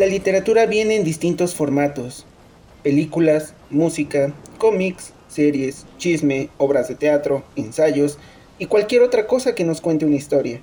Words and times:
La 0.00 0.06
literatura 0.06 0.64
viene 0.64 0.96
en 0.96 1.04
distintos 1.04 1.54
formatos. 1.54 2.24
Películas, 2.82 3.52
música, 3.68 4.32
cómics, 4.56 5.12
series, 5.28 5.84
chisme, 5.98 6.48
obras 6.56 6.88
de 6.88 6.94
teatro, 6.94 7.44
ensayos 7.54 8.16
y 8.58 8.64
cualquier 8.64 9.02
otra 9.02 9.26
cosa 9.26 9.54
que 9.54 9.64
nos 9.64 9.82
cuente 9.82 10.06
una 10.06 10.16
historia. 10.16 10.62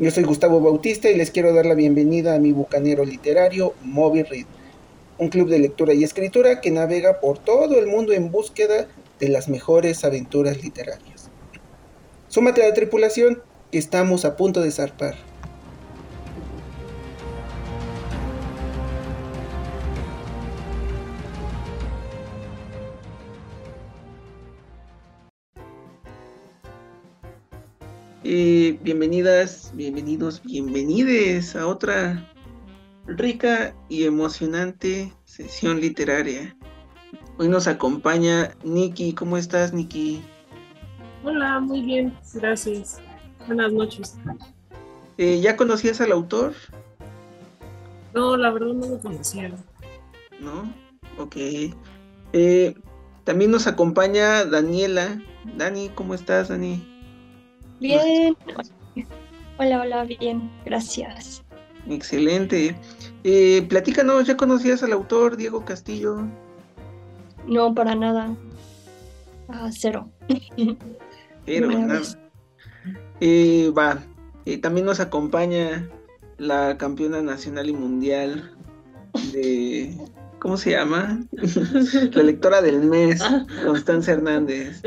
Yo 0.00 0.10
soy 0.10 0.24
Gustavo 0.24 0.60
Bautista 0.60 1.08
y 1.08 1.14
les 1.14 1.30
quiero 1.30 1.54
dar 1.54 1.64
la 1.64 1.76
bienvenida 1.76 2.34
a 2.34 2.40
mi 2.40 2.50
bucanero 2.50 3.04
literario 3.04 3.74
Moby 3.84 4.24
Read, 4.24 4.46
un 5.18 5.28
club 5.28 5.48
de 5.48 5.60
lectura 5.60 5.94
y 5.94 6.02
escritura 6.02 6.60
que 6.60 6.72
navega 6.72 7.20
por 7.20 7.38
todo 7.38 7.78
el 7.78 7.86
mundo 7.86 8.14
en 8.14 8.32
búsqueda 8.32 8.88
de 9.20 9.28
las 9.28 9.48
mejores 9.48 10.04
aventuras 10.04 10.60
literarias. 10.64 11.30
Súmate 12.26 12.64
a 12.64 12.68
la 12.70 12.74
tripulación, 12.74 13.40
que 13.70 13.78
estamos 13.78 14.24
a 14.24 14.36
punto 14.36 14.60
de 14.60 14.72
zarpar. 14.72 15.14
Eh, 28.28 28.76
bienvenidas, 28.82 29.70
bienvenidos, 29.76 30.42
bienvenides 30.42 31.54
a 31.54 31.68
otra 31.68 32.28
rica 33.06 33.72
y 33.88 34.02
emocionante 34.02 35.12
sesión 35.22 35.80
literaria. 35.80 36.56
Hoy 37.38 37.46
nos 37.46 37.68
acompaña 37.68 38.50
Nikki. 38.64 39.12
¿Cómo 39.12 39.36
estás, 39.36 39.72
Nikki? 39.72 40.24
Hola, 41.22 41.60
muy 41.60 41.82
bien, 41.82 42.18
gracias. 42.34 43.00
Buenas 43.46 43.72
noches. 43.72 44.18
Eh, 45.18 45.38
¿Ya 45.40 45.56
conocías 45.56 46.00
al 46.00 46.10
autor? 46.10 46.52
No, 48.12 48.36
la 48.36 48.50
verdad 48.50 48.74
no 48.74 48.88
lo 48.88 48.98
conocía. 48.98 49.52
¿No? 50.40 50.74
Ok. 51.16 51.36
Eh, 52.32 52.74
también 53.22 53.52
nos 53.52 53.68
acompaña 53.68 54.44
Daniela. 54.44 55.22
Dani, 55.56 55.90
¿cómo 55.94 56.14
estás, 56.14 56.48
Dani? 56.48 56.95
Bien. 57.80 58.36
Hola, 59.58 59.82
hola, 59.82 60.04
bien, 60.04 60.50
gracias. 60.64 61.42
Excelente. 61.88 62.76
Eh, 63.24 63.64
platícanos, 63.68 64.26
¿ya 64.26 64.36
conocías 64.36 64.82
al 64.82 64.92
autor 64.92 65.36
Diego 65.36 65.64
Castillo? 65.64 66.26
No, 67.46 67.74
para 67.74 67.94
nada. 67.94 68.34
Ah, 69.48 69.70
cero. 69.72 70.10
Pero 71.46 71.70
nada. 71.70 72.00
Eh, 73.20 73.72
va. 73.76 74.02
Eh, 74.44 74.58
también 74.58 74.86
nos 74.86 75.00
acompaña 75.00 75.88
la 76.38 76.76
campeona 76.76 77.22
nacional 77.22 77.68
y 77.68 77.72
mundial 77.72 78.52
de. 79.32 79.96
¿Cómo 80.38 80.56
se 80.56 80.72
llama? 80.72 81.20
la 82.12 82.22
lectora 82.22 82.60
del 82.60 82.80
mes, 82.80 83.20
ah. 83.22 83.46
Constanza 83.64 84.12
Hernández. 84.12 84.82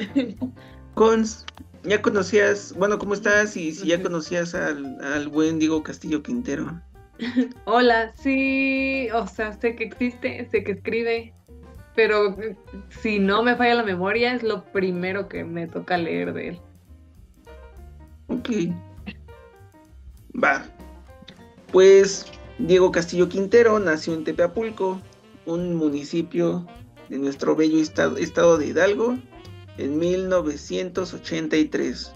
Cons, 0.94 1.46
¿ya 1.90 2.02
conocías, 2.04 2.74
bueno, 2.78 3.00
cómo 3.00 3.16
estás? 3.16 3.58
Y 3.58 3.72
si 3.72 3.88
ya 3.88 4.02
conocías 4.02 4.54
al, 4.54 5.04
al 5.04 5.28
buen 5.28 5.58
Diego 5.58 5.82
Castillo 5.82 6.22
Quintero. 6.22 6.80
Hola, 7.66 8.14
sí, 8.16 9.08
o 9.14 9.26
sea, 9.28 9.60
sé 9.60 9.76
que 9.76 9.86
existe, 9.86 10.48
sé 10.52 10.64
que 10.64 10.74
escribe, 10.74 11.34
pero 11.96 12.38
si 13.02 13.18
no 13.18 13.42
me 13.42 13.56
falla 13.56 13.76
la 13.76 13.84
memoria, 13.84 14.34
es 14.36 14.44
lo 14.44 14.64
primero 14.66 15.28
que 15.28 15.44
me 15.44 15.68
toca 15.68 15.98
leer 15.98 16.32
de 16.34 16.50
él. 16.50 16.60
Ok. 18.28 18.50
Va. 20.42 20.64
Pues 21.72 22.28
Diego 22.60 22.92
Castillo 22.92 23.28
Quintero 23.28 23.80
nació 23.80 24.14
en 24.14 24.24
Tepeapulco, 24.24 25.02
un 25.48 25.76
municipio 25.76 26.68
de 27.10 27.18
nuestro 27.18 27.56
bello 27.56 27.80
estado, 27.80 28.18
estado 28.18 28.60
de 28.60 28.68
Hidalgo, 28.68 29.18
en 29.80 29.98
1983. 29.98 32.12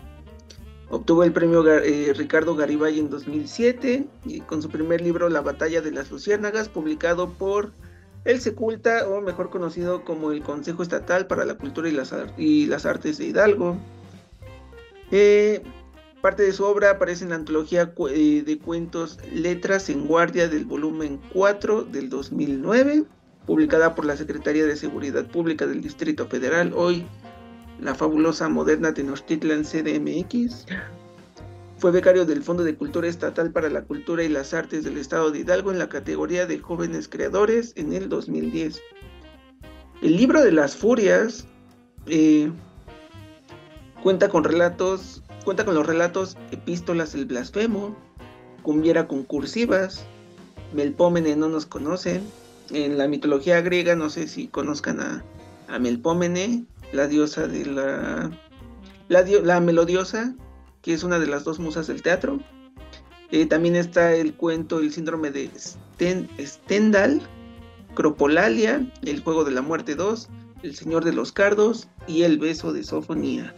Obtuvo 0.89 1.23
el 1.23 1.31
premio 1.31 1.65
eh, 1.67 2.13
Ricardo 2.13 2.55
Garibay 2.55 2.99
en 2.99 3.09
2007 3.09 4.05
y 4.25 4.41
con 4.41 4.61
su 4.61 4.69
primer 4.69 4.99
libro 5.01 5.29
La 5.29 5.41
batalla 5.41 5.81
de 5.81 5.91
las 5.91 6.11
luciérnagas, 6.11 6.69
publicado 6.69 7.31
por 7.31 7.71
el 8.25 8.41
Seculta, 8.41 9.07
o 9.07 9.21
mejor 9.21 9.49
conocido 9.49 10.03
como 10.03 10.31
el 10.31 10.43
Consejo 10.43 10.83
Estatal 10.83 11.25
para 11.27 11.45
la 11.45 11.55
Cultura 11.55 11.87
y 11.89 11.93
las, 11.93 12.13
y 12.37 12.67
las 12.67 12.85
Artes 12.85 13.17
de 13.17 13.25
Hidalgo. 13.27 13.77
Eh, 15.11 15.63
parte 16.21 16.43
de 16.43 16.53
su 16.53 16.63
obra 16.63 16.91
aparece 16.91 17.23
en 17.23 17.31
la 17.31 17.37
antología 17.37 17.91
eh, 18.09 18.43
de 18.45 18.59
cuentos 18.59 19.17
Letras 19.33 19.89
en 19.89 20.05
Guardia 20.05 20.47
del 20.47 20.65
volumen 20.65 21.19
4 21.33 21.85
del 21.85 22.09
2009, 22.09 23.05
publicada 23.45 23.95
por 23.95 24.05
la 24.05 24.15
Secretaría 24.15 24.65
de 24.65 24.75
Seguridad 24.75 25.25
Pública 25.25 25.65
del 25.65 25.81
Distrito 25.81 26.27
Federal, 26.27 26.71
hoy 26.75 27.07
la 27.83 27.95
fabulosa 27.95 28.47
moderna 28.47 28.93
Tenochtitlan 28.93 29.63
CDMX. 29.63 30.65
Fue 31.77 31.91
becario 31.91 32.25
del 32.25 32.41
Fondo 32.41 32.63
de 32.63 32.75
Cultura 32.75 33.07
Estatal 33.07 33.51
para 33.51 33.69
la 33.69 33.83
Cultura 33.83 34.23
y 34.23 34.29
las 34.29 34.53
Artes 34.53 34.85
del 34.85 34.97
Estado 34.97 35.31
de 35.31 35.39
Hidalgo 35.39 35.71
en 35.71 35.79
la 35.79 35.89
categoría 35.89 36.45
de 36.45 36.59
Jóvenes 36.59 37.09
Creadores 37.09 37.73
en 37.75 37.91
el 37.91 38.07
2010. 38.07 38.81
El 40.01 40.15
libro 40.15 40.41
de 40.41 40.53
las 40.53 40.77
Furias 40.77 41.45
eh, 42.07 42.51
cuenta 44.01 44.29
con 44.29 44.45
relatos, 44.45 45.21
cuenta 45.43 45.65
con 45.65 45.75
los 45.75 45.85
relatos 45.85 46.37
Epístolas 46.51 47.11
del 47.13 47.25
Blasfemo, 47.25 47.95
Cumbiera 48.61 49.09
con 49.09 49.23
cursivas, 49.23 50.05
Melpómene 50.73 51.35
no 51.35 51.49
nos 51.49 51.65
conocen. 51.65 52.23
En 52.71 52.97
la 52.97 53.09
mitología 53.09 53.59
griega, 53.59 53.97
no 53.97 54.09
sé 54.09 54.29
si 54.29 54.47
conozcan 54.47 55.01
a, 55.01 55.25
a 55.67 55.79
Melpómene, 55.79 56.65
la 56.93 57.07
diosa 57.07 57.47
de 57.47 57.65
la, 57.65 58.31
la, 59.09 59.59
melodiosa, 59.59 60.33
que 60.81 60.93
es 60.93 61.03
una 61.03 61.19
de 61.19 61.27
las 61.27 61.43
dos 61.43 61.59
musas 61.59 61.87
del 61.87 62.01
teatro. 62.01 62.39
Eh, 63.31 63.47
también 63.47 63.75
está 63.75 64.13
el 64.13 64.35
cuento 64.35 64.79
El 64.79 64.93
síndrome 64.93 65.31
de 65.31 65.49
Stendhal, 66.39 67.21
Cropolalia, 67.95 68.91
El 69.03 69.21
juego 69.21 69.43
de 69.43 69.51
la 69.51 69.61
muerte 69.61 69.95
2, 69.95 70.29
El 70.61 70.75
señor 70.75 71.03
de 71.03 71.13
los 71.13 71.31
cardos 71.31 71.89
y 72.07 72.21
El 72.21 72.37
beso 72.37 72.71
de 72.71 72.83
Sofonía. 72.83 73.53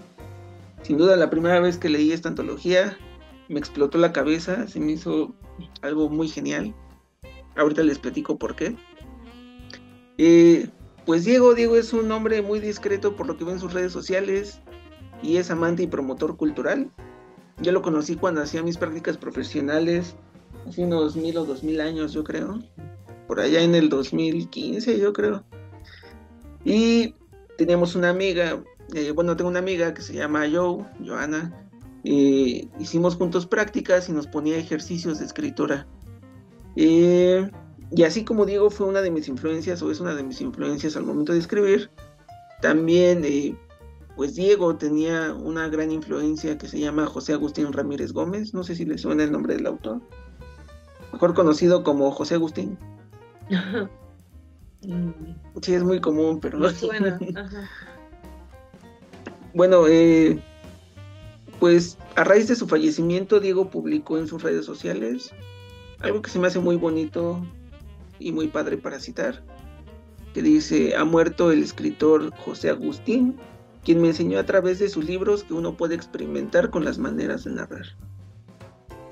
Sin 0.81 0.97
duda 0.97 1.17
la 1.17 1.29
primera 1.29 1.59
vez 1.59 1.77
que 1.77 1.89
leí 1.89 2.11
esta 2.11 2.29
antología 2.29 2.97
me 3.49 3.59
explotó 3.59 3.97
la 3.97 4.13
cabeza, 4.13 4.67
se 4.67 4.79
me 4.79 4.93
hizo 4.93 5.35
algo 5.81 6.09
muy 6.09 6.27
genial. 6.27 6.73
Ahorita 7.55 7.83
les 7.83 7.99
platico 7.99 8.37
por 8.37 8.55
qué. 8.55 8.75
Eh, 10.17 10.69
pues 11.05 11.25
Diego, 11.25 11.53
Diego 11.53 11.75
es 11.75 11.93
un 11.93 12.11
hombre 12.11 12.41
muy 12.41 12.59
discreto 12.59 13.15
por 13.15 13.27
lo 13.27 13.37
que 13.37 13.45
ve 13.45 13.51
en 13.51 13.59
sus 13.59 13.73
redes 13.73 13.91
sociales 13.91 14.59
y 15.21 15.37
es 15.37 15.51
amante 15.51 15.83
y 15.83 15.87
promotor 15.87 16.37
cultural. 16.37 16.91
Yo 17.61 17.71
lo 17.71 17.81
conocí 17.81 18.15
cuando 18.15 18.41
hacía 18.41 18.63
mis 18.63 18.77
prácticas 18.77 19.17
profesionales, 19.17 20.15
hace 20.67 20.83
unos 20.83 21.15
mil 21.15 21.37
o 21.37 21.45
dos 21.45 21.63
mil 21.63 21.79
años 21.79 22.11
yo 22.11 22.23
creo, 22.23 22.59
por 23.27 23.39
allá 23.39 23.61
en 23.61 23.75
el 23.75 23.89
2015 23.89 24.99
yo 24.99 25.13
creo. 25.13 25.43
Y 26.63 27.13
teníamos 27.57 27.95
una 27.95 28.09
amiga, 28.09 28.63
eh, 28.93 29.11
bueno, 29.11 29.37
tengo 29.37 29.49
una 29.49 29.59
amiga 29.59 29.93
que 29.93 30.01
se 30.01 30.13
llama 30.13 30.45
Joe, 30.51 30.85
Joana, 31.05 31.67
y 32.03 32.69
hicimos 32.79 33.15
juntos 33.15 33.47
prácticas 33.47 34.09
y 34.09 34.11
nos 34.11 34.27
ponía 34.27 34.57
ejercicios 34.57 35.19
de 35.19 35.25
escritura. 35.25 35.87
Eh, 36.75 37.49
y 37.91 38.03
así 38.03 38.23
como 38.23 38.45
Diego 38.45 38.69
fue 38.69 38.87
una 38.87 39.01
de 39.01 39.11
mis 39.11 39.27
influencias 39.27 39.81
o 39.81 39.91
es 39.91 39.99
una 39.99 40.15
de 40.15 40.23
mis 40.23 40.41
influencias 40.41 40.95
al 40.95 41.03
momento 41.03 41.33
de 41.33 41.39
escribir, 41.39 41.89
también 42.61 43.23
eh, 43.25 43.55
pues 44.15 44.35
Diego 44.35 44.75
tenía 44.75 45.33
una 45.33 45.67
gran 45.69 45.91
influencia 45.91 46.57
que 46.57 46.67
se 46.67 46.79
llama 46.79 47.05
José 47.05 47.33
Agustín 47.33 47.71
Ramírez 47.71 48.11
Gómez, 48.11 48.53
no 48.53 48.63
sé 48.63 48.75
si 48.75 48.85
le 48.85 48.97
suena 48.97 49.23
el 49.23 49.31
nombre 49.31 49.55
del 49.55 49.67
autor, 49.67 50.01
mejor 51.13 51.33
conocido 51.33 51.83
como 51.83 52.11
José 52.11 52.35
Agustín. 52.35 52.77
sí, 55.61 55.73
es 55.73 55.83
muy 55.83 56.01
común, 56.01 56.39
pero 56.39 56.57
no 56.57 56.69
suena. 56.69 57.19
bueno, 59.53 59.87
eh, 59.87 60.41
pues 61.59 61.97
a 62.15 62.23
raíz 62.23 62.47
de 62.47 62.55
su 62.55 62.67
fallecimiento, 62.67 63.39
Diego 63.39 63.69
publicó 63.69 64.17
en 64.17 64.27
sus 64.27 64.41
redes 64.41 64.65
sociales 64.65 65.31
algo 65.99 66.21
que 66.21 66.29
se 66.29 66.39
me 66.39 66.47
hace 66.47 66.59
muy 66.59 66.75
bonito 66.75 67.41
y 68.19 68.31
muy 68.31 68.47
padre 68.47 68.77
para 68.77 68.99
citar, 68.99 69.43
que 70.33 70.41
dice, 70.41 70.95
ha 70.95 71.05
muerto 71.05 71.51
el 71.51 71.63
escritor 71.63 72.31
José 72.37 72.69
Agustín, 72.69 73.37
quien 73.83 74.01
me 74.01 74.09
enseñó 74.09 74.39
a 74.39 74.45
través 74.45 74.79
de 74.79 74.89
sus 74.89 75.05
libros 75.05 75.43
que 75.43 75.53
uno 75.53 75.77
puede 75.77 75.95
experimentar 75.95 76.69
con 76.69 76.83
las 76.83 76.97
maneras 76.97 77.43
de 77.43 77.51
narrar. 77.51 77.85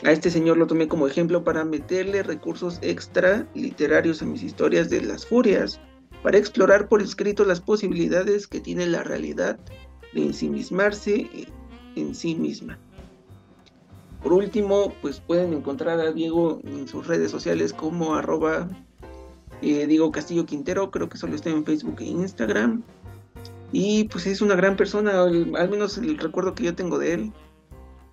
A 0.04 0.12
este 0.12 0.30
señor 0.30 0.58
lo 0.58 0.68
tomé 0.68 0.90
como 0.90 1.08
ejemplo 1.08 1.46
para 1.46 1.64
meterle 1.64 2.24
recursos 2.24 2.78
extra 2.82 3.48
literarios 3.54 4.22
a 4.22 4.26
mis 4.26 4.44
historias 4.44 4.90
de 4.90 5.02
las 5.02 5.26
furias, 5.26 5.80
para 6.24 6.38
explorar 6.38 6.90
por 6.90 7.02
escrito 7.02 7.46
las 7.46 7.62
posibilidades 7.62 8.48
que 8.48 8.60
tiene 8.60 8.86
la 8.86 9.04
realidad 9.04 9.60
de 10.14 10.26
ensimismarse 10.26 11.30
en 11.96 12.16
sí 12.16 12.36
misma. 12.36 12.80
Por 14.22 14.34
último, 14.34 14.94
pues 15.02 15.20
pueden 15.20 15.54
encontrar 15.54 16.00
a 16.00 16.12
Diego 16.12 16.60
en 16.64 16.88
sus 16.88 17.08
redes 17.08 17.30
sociales 17.30 17.74
como 17.74 18.16
arroba 18.16 18.70
eh, 19.62 19.88
Diego 19.88 20.12
Castillo 20.12 20.46
Quintero, 20.46 20.92
creo 20.92 21.10
que 21.10 21.18
solo 21.18 21.36
está 21.36 21.50
en 21.50 21.66
Facebook 21.66 21.98
e 22.00 22.06
Instagram. 22.06 22.84
Y 23.72 24.06
pues 24.06 24.28
es 24.28 24.42
una 24.42 24.56
gran 24.56 24.76
persona, 24.76 25.24
al, 25.24 25.70
menos 25.70 25.98
el 25.98 26.18
recuerdo 26.18 26.54
que 26.54 26.64
yo 26.64 26.76
tengo 26.76 27.00
de 27.00 27.14
él. 27.14 27.34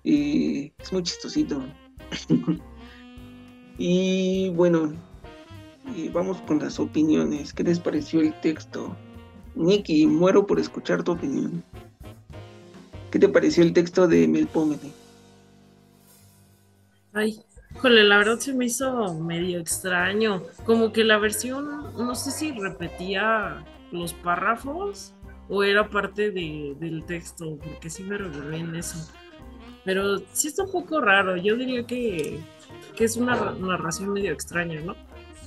Es 0.03 0.91
muy 0.91 1.03
chistosito. 1.03 1.63
y 3.77 4.49
bueno, 4.55 4.93
vamos 6.13 6.41
con 6.41 6.59
las 6.59 6.79
opiniones. 6.79 7.53
¿Qué 7.53 7.63
les 7.63 7.79
pareció 7.79 8.21
el 8.21 8.39
texto? 8.41 8.95
Nicky, 9.55 10.07
muero 10.07 10.47
por 10.47 10.59
escuchar 10.59 11.03
tu 11.03 11.11
opinión. 11.11 11.63
¿Qué 13.11 13.19
te 13.19 13.27
pareció 13.27 13.63
el 13.63 13.73
texto 13.73 14.07
de 14.07 14.27
Melpómene? 14.27 14.91
Ay, 17.13 17.43
Híjole, 17.75 18.03
la 18.03 18.17
verdad 18.17 18.39
se 18.39 18.53
me 18.53 18.65
hizo 18.65 19.13
medio 19.15 19.59
extraño. 19.59 20.43
Como 20.65 20.91
que 20.91 21.03
la 21.03 21.17
versión, 21.17 21.93
no 21.95 22.15
sé 22.15 22.31
si 22.31 22.51
repetía 22.51 23.63
los 23.91 24.13
párrafos 24.13 25.13
o 25.49 25.63
era 25.63 25.89
parte 25.89 26.31
del 26.31 27.03
texto, 27.05 27.57
porque 27.57 27.89
sí 27.89 28.03
me 28.03 28.17
revolví 28.17 28.57
en 28.57 28.75
eso. 28.75 29.11
Pero 29.83 30.19
sí 30.31 30.47
está 30.47 30.63
un 30.63 30.71
poco 30.71 31.01
raro. 31.01 31.35
Yo 31.37 31.55
diría 31.55 31.85
que, 31.85 32.39
es 32.97 33.17
una 33.17 33.53
narración 33.59 34.13
medio 34.13 34.31
extraña, 34.31 34.79
¿no? 34.81 34.95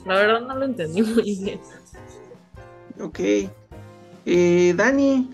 La 0.04 0.14
verdad 0.14 0.40
no 0.40 0.56
lo 0.56 0.64
entendí 0.64 1.02
muy 1.02 1.22
bien. 1.22 1.60
Ok. 3.00 3.20
Eh, 4.26 4.74
Dani, 4.76 5.30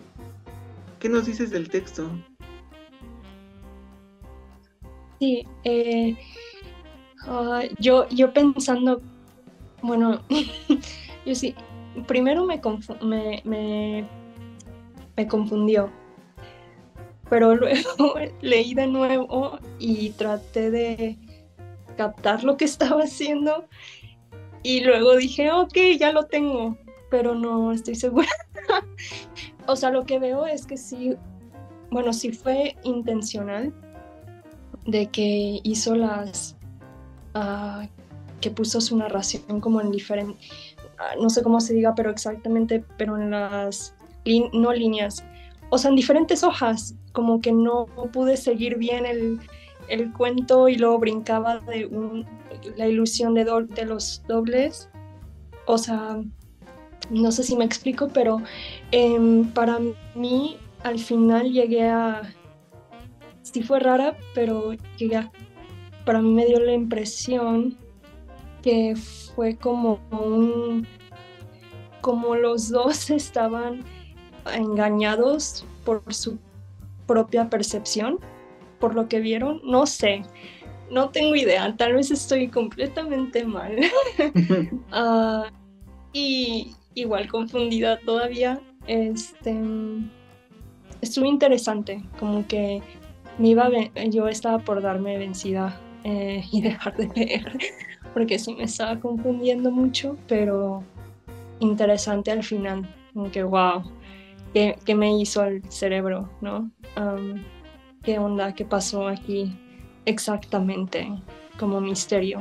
¿qué 0.98 1.08
nos 1.08 1.26
dices 1.26 1.50
del 1.50 1.68
texto? 1.70 2.10
Sí, 5.18 5.46
eh, 5.64 6.16
Ah, 7.26 7.62
yo, 7.78 8.08
yo 8.08 8.32
pensando, 8.32 9.00
bueno, 9.82 10.20
yo 11.26 11.34
sí, 11.34 11.54
primero 12.06 12.44
me, 12.44 12.60
me, 13.44 14.06
me, 15.16 15.28
confundió, 15.28 15.90
pero 17.28 17.54
luego 17.56 18.14
leí 18.40 18.74
de 18.74 18.86
nuevo 18.86 19.58
y 19.78 20.10
traté 20.10 20.70
de 20.70 21.18
captar 21.96 22.44
lo 22.44 22.56
que 22.56 22.64
estaba 22.64 23.02
haciendo 23.02 23.66
y 24.62 24.80
luego 24.80 25.16
dije, 25.16 25.50
ok, 25.52 25.76
ya 25.98 26.12
lo 26.12 26.24
tengo, 26.24 26.76
pero 27.10 27.34
no 27.34 27.72
estoy 27.72 27.94
segura. 27.94 28.28
o 29.66 29.76
sea, 29.76 29.90
lo 29.90 30.04
que 30.04 30.18
veo 30.18 30.46
es 30.46 30.66
que 30.66 30.76
sí, 30.76 31.16
bueno, 31.90 32.12
sí 32.12 32.32
fue 32.32 32.76
intencional 32.82 33.74
de 34.86 35.06
que 35.06 35.60
hizo 35.62 35.94
las 35.94 36.56
que 38.40 38.50
puso 38.50 38.80
su 38.80 38.96
narración 38.96 39.60
como 39.60 39.80
en 39.80 39.90
diferente, 39.90 40.38
ah, 40.98 41.14
no 41.20 41.30
sé 41.30 41.42
cómo 41.42 41.60
se 41.60 41.74
diga, 41.74 41.94
pero 41.94 42.10
exactamente, 42.10 42.84
pero 42.96 43.16
en 43.18 43.30
las, 43.30 43.94
no 44.52 44.72
líneas, 44.72 45.24
o 45.70 45.78
sea, 45.78 45.90
en 45.90 45.96
diferentes 45.96 46.42
hojas, 46.42 46.94
como 47.12 47.40
que 47.40 47.52
no 47.52 47.86
pude 48.12 48.36
seguir 48.36 48.76
bien 48.76 49.06
el, 49.06 49.40
el 49.88 50.12
cuento 50.12 50.68
y 50.68 50.76
luego 50.76 50.98
brincaba 50.98 51.58
de 51.60 51.86
un, 51.86 52.26
la 52.76 52.86
ilusión 52.86 53.34
de, 53.34 53.44
de 53.44 53.84
los 53.84 54.22
dobles, 54.26 54.88
o 55.66 55.78
sea, 55.78 56.20
no 57.10 57.32
sé 57.32 57.42
si 57.42 57.56
me 57.56 57.64
explico, 57.64 58.08
pero 58.08 58.40
em, 58.92 59.44
para 59.52 59.78
mí 60.14 60.56
al 60.82 60.98
final 60.98 61.52
llegué 61.52 61.88
a, 61.88 62.22
sí 63.42 63.62
fue 63.62 63.80
rara, 63.80 64.16
pero 64.34 64.72
llegué 64.96 65.16
a 65.16 65.32
para 66.04 66.20
mí 66.20 66.30
me 66.30 66.46
dio 66.46 66.60
la 66.60 66.72
impresión 66.72 67.76
que 68.62 68.94
fue 69.34 69.56
como 69.56 70.00
un 70.10 70.86
como 72.00 72.34
los 72.34 72.70
dos 72.70 73.10
estaban 73.10 73.84
engañados 74.54 75.64
por 75.84 76.02
su 76.12 76.38
propia 77.06 77.50
percepción, 77.50 78.18
por 78.78 78.94
lo 78.94 79.08
que 79.08 79.20
vieron, 79.20 79.60
no 79.64 79.86
sé, 79.86 80.22
no 80.90 81.10
tengo 81.10 81.34
idea, 81.34 81.74
tal 81.76 81.94
vez 81.94 82.10
estoy 82.10 82.48
completamente 82.48 83.44
mal. 83.44 83.76
Ah, 84.92 85.50
y 86.12 86.74
igual 86.94 87.28
confundida 87.28 87.98
todavía, 88.00 88.60
este, 88.86 89.56
estuvo 91.00 91.26
interesante, 91.26 92.02
como 92.18 92.46
que 92.46 92.82
me 93.38 93.48
iba, 93.48 93.68
yo 94.08 94.28
estaba 94.28 94.58
por 94.58 94.82
darme 94.82 95.16
vencida 95.18 95.78
eh, 96.04 96.44
y 96.52 96.62
dejar 96.62 96.96
de 96.96 97.08
leer, 97.14 97.58
porque 98.14 98.38
sí 98.38 98.54
me 98.54 98.64
estaba 98.64 98.98
confundiendo 98.98 99.70
mucho, 99.70 100.16
pero 100.28 100.82
interesante 101.60 102.30
al 102.30 102.42
final, 102.42 102.88
como 103.12 103.30
que 103.30 103.42
wow, 103.42 103.82
¿qué, 104.52 104.76
qué 104.84 104.94
me 104.94 105.18
hizo 105.18 105.44
el 105.44 105.62
cerebro, 105.70 106.30
no? 106.40 106.70
¿Qué 108.02 108.18
onda? 108.18 108.54
¿Qué 108.54 108.64
pasó 108.64 109.08
aquí 109.08 109.54
exactamente? 110.06 111.06
Como 111.58 111.80
misterio. 111.80 112.40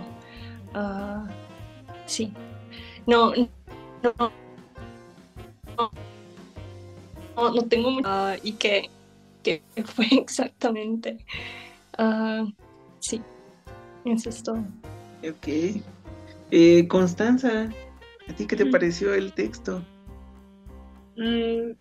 Uh, 0.73 1.27
sí. 2.05 2.31
No, 3.05 3.33
no, 3.35 4.31
no, 7.35 7.51
no 7.51 7.61
tengo. 7.63 7.89
Uh, 7.99 8.39
y 8.41 8.53
que, 8.53 8.89
que 9.43 9.61
fue 9.83 10.07
exactamente. 10.11 11.17
Uh, 11.97 12.49
sí. 12.99 13.21
Eso 14.09 14.29
es 14.29 14.43
todo. 14.43 14.63
Ok. 15.23 15.81
Eh, 16.51 16.87
Constanza, 16.87 17.69
¿a 18.27 18.33
ti 18.33 18.47
qué 18.47 18.55
te 18.55 18.65
mm. 18.65 18.71
pareció 18.71 19.13
el 19.13 19.33
texto? 19.33 19.83
Mm, 21.15 21.73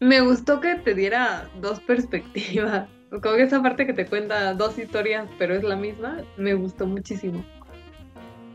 me 0.00 0.20
gustó 0.20 0.60
que 0.60 0.76
te 0.76 0.94
diera 0.94 1.48
dos 1.60 1.80
perspectivas. 1.80 2.88
Como 3.10 3.36
que 3.36 3.42
esa 3.42 3.62
parte 3.62 3.86
que 3.86 3.92
te 3.92 4.06
cuenta 4.06 4.54
dos 4.54 4.78
historias, 4.78 5.28
pero 5.38 5.54
es 5.54 5.64
la 5.64 5.76
misma, 5.76 6.22
me 6.36 6.54
gustó 6.54 6.86
muchísimo. 6.86 7.44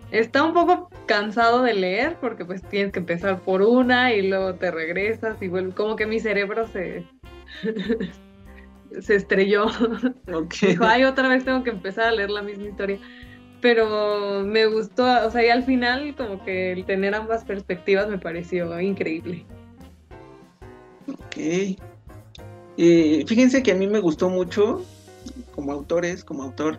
Está 0.09 0.43
un 0.43 0.53
poco 0.53 0.89
cansado 1.05 1.61
de 1.63 1.73
leer 1.73 2.17
porque 2.21 2.45
pues 2.45 2.61
tienes 2.63 2.93
que 2.93 2.99
empezar 2.99 3.41
por 3.41 3.61
una 3.61 4.13
y 4.13 4.27
luego 4.27 4.55
te 4.55 4.71
regresas 4.71 5.39
y 5.41 5.49
vuelve, 5.49 5.73
como 5.73 5.95
que 5.97 6.05
mi 6.05 6.19
cerebro 6.19 6.65
se 6.67 7.05
se 9.01 9.15
estrelló. 9.15 9.65
Dijo, 10.61 10.85
ay, 10.85 11.03
otra 11.03 11.27
vez 11.27 11.43
tengo 11.45 11.63
que 11.63 11.69
empezar 11.69 12.07
a 12.07 12.11
leer 12.11 12.29
la 12.29 12.41
misma 12.41 12.65
historia. 12.65 12.99
Pero 13.61 14.43
me 14.45 14.67
gustó, 14.67 15.03
o 15.25 15.31
sea, 15.31 15.45
y 15.45 15.49
al 15.49 15.63
final 15.63 16.15
como 16.15 16.43
que 16.43 16.73
el 16.73 16.85
tener 16.85 17.15
ambas 17.15 17.43
perspectivas 17.43 18.07
me 18.07 18.19
pareció 18.19 18.79
increíble. 18.79 19.45
Ok. 21.07 21.77
Eh, 22.77 23.25
fíjense 23.27 23.63
que 23.63 23.71
a 23.71 23.75
mí 23.75 23.87
me 23.87 23.99
gustó 23.99 24.29
mucho, 24.29 24.85
como 25.55 25.71
autores, 25.71 26.23
como 26.23 26.43
autor, 26.43 26.77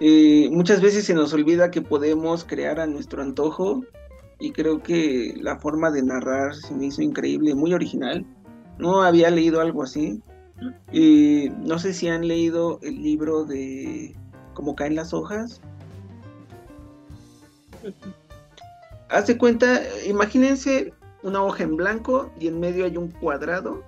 eh, 0.00 0.48
muchas 0.50 0.80
veces 0.80 1.06
se 1.06 1.14
nos 1.14 1.32
olvida 1.32 1.70
que 1.70 1.80
podemos 1.80 2.44
crear 2.44 2.80
a 2.80 2.86
nuestro 2.86 3.22
antojo 3.22 3.84
y 4.38 4.52
creo 4.52 4.82
que 4.82 5.34
la 5.40 5.58
forma 5.58 5.90
de 5.90 6.02
narrar 6.02 6.54
se 6.54 6.74
me 6.74 6.86
hizo 6.86 7.00
increíble, 7.00 7.54
muy 7.54 7.72
original. 7.72 8.26
No 8.78 9.02
había 9.02 9.30
leído 9.30 9.60
algo 9.60 9.82
así. 9.82 10.20
No 10.60 11.78
sé 11.78 11.92
si 11.92 12.08
han 12.08 12.26
leído 12.26 12.78
el 12.82 13.02
libro 13.02 13.44
de 13.44 14.16
Cómo 14.54 14.74
caen 14.74 14.94
las 14.94 15.12
hojas. 15.12 15.60
Hace 19.08 19.38
cuenta, 19.38 19.82
imagínense 20.06 20.92
una 21.22 21.42
hoja 21.42 21.64
en 21.64 21.76
blanco 21.76 22.30
y 22.40 22.48
en 22.48 22.60
medio 22.60 22.84
hay 22.84 22.96
un 22.96 23.10
cuadrado 23.10 23.84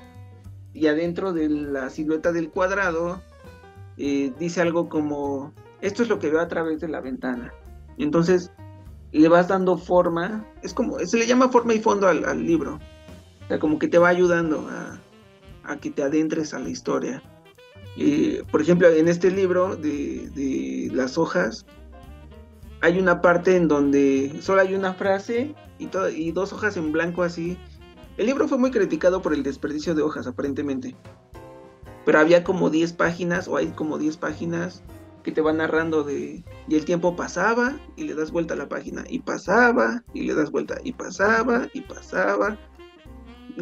y 0.75 0.87
adentro 0.87 1.33
de 1.33 1.49
la 1.49 1.91
silueta 1.91 2.33
del 2.33 2.51
cuadrado 2.51 3.21
eh, 3.97 4.33
dice 4.39 4.61
algo 4.61 4.89
como, 4.89 5.53
esto 5.81 6.03
es 6.03 6.09
lo 6.09 6.21
que 6.21 6.31
veo 6.31 6.41
a 6.41 6.49
través 6.49 6.81
de 6.81 6.89
la 6.89 7.01
ventana. 7.01 7.53
entonces 7.99 8.53
le 9.11 9.29
vas 9.29 9.49
dando 9.49 9.79
forma, 9.79 10.45
es 10.63 10.75
como, 10.75 10.99
se 10.99 11.17
le 11.17 11.27
llama 11.27 11.49
forma 11.49 11.75
y 11.75 11.81
fondo 11.81 12.07
al, 12.07 12.45
libro. 12.45 12.79
Como 13.59 13.79
que 13.79 13.89
te 13.89 13.97
va 13.97 14.11
ayudando 14.11 14.69
a, 14.69 15.01
a 15.69 15.79
que 15.79 15.91
te 15.91 16.03
adentres 16.03 16.55
a 16.55 16.59
la 16.59 16.69
historia. 16.69 17.23
por 18.51 18.61
ejemplo, 18.61 18.89
en 18.89 19.09
este 19.09 19.31
libro 19.31 19.77
de, 19.77 20.91
las 20.93 21.19
hojas, 21.19 21.67
hay 22.81 22.99
una 22.99 23.21
parte 23.21 23.57
en 23.57 23.69
donde 23.69 24.39
solo 24.41 24.61
hay 24.61 24.75
una 24.75 24.95
frase 24.95 25.55
y, 25.79 25.89
y 26.15 26.33
dos 26.33 26.53
hojas 26.53 26.77
en 26.77 26.93
blanco 26.93 27.23
así. 27.23 27.59
El 28.17 28.27
libro 28.27 28.49
fue 28.49 28.59
muy 28.59 28.71
criticado 28.71 29.23
por 29.23 29.33
el 29.33 29.43
desperdicio 29.43 29.95
de 29.95 30.03
hojas, 30.03 30.27
aparentemente. 30.27 30.97
Pero 32.05 32.19
había 32.21 32.43
como 32.43 32.71
10 32.71 32.95
páginas, 32.95 33.49
o 33.49 33.57
hay 33.57 33.67
como 33.69 33.99
10 33.99 34.17
páginas 34.17 34.83
que 35.23 35.33
te 35.33 35.41
van 35.41 35.59
narrando 35.59 36.05
de... 36.05 36.43
Y 36.69 36.75
el 36.75 36.85
tiempo 36.85 37.15
pasaba 37.15 37.79
y 37.97 38.05
le 38.05 38.15
das 38.15 38.31
vuelta 38.31 38.55
a 38.55 38.57
la 38.57 38.69
página. 38.69 39.05
Y 39.09 39.21
pasaba 39.21 40.03
y 40.15 40.23
le 40.23 40.35
das 40.35 40.51
vuelta. 40.51 40.79
Y 40.83 40.93
pasaba 40.93 41.69
y 41.75 41.83
pasaba. 41.83 42.57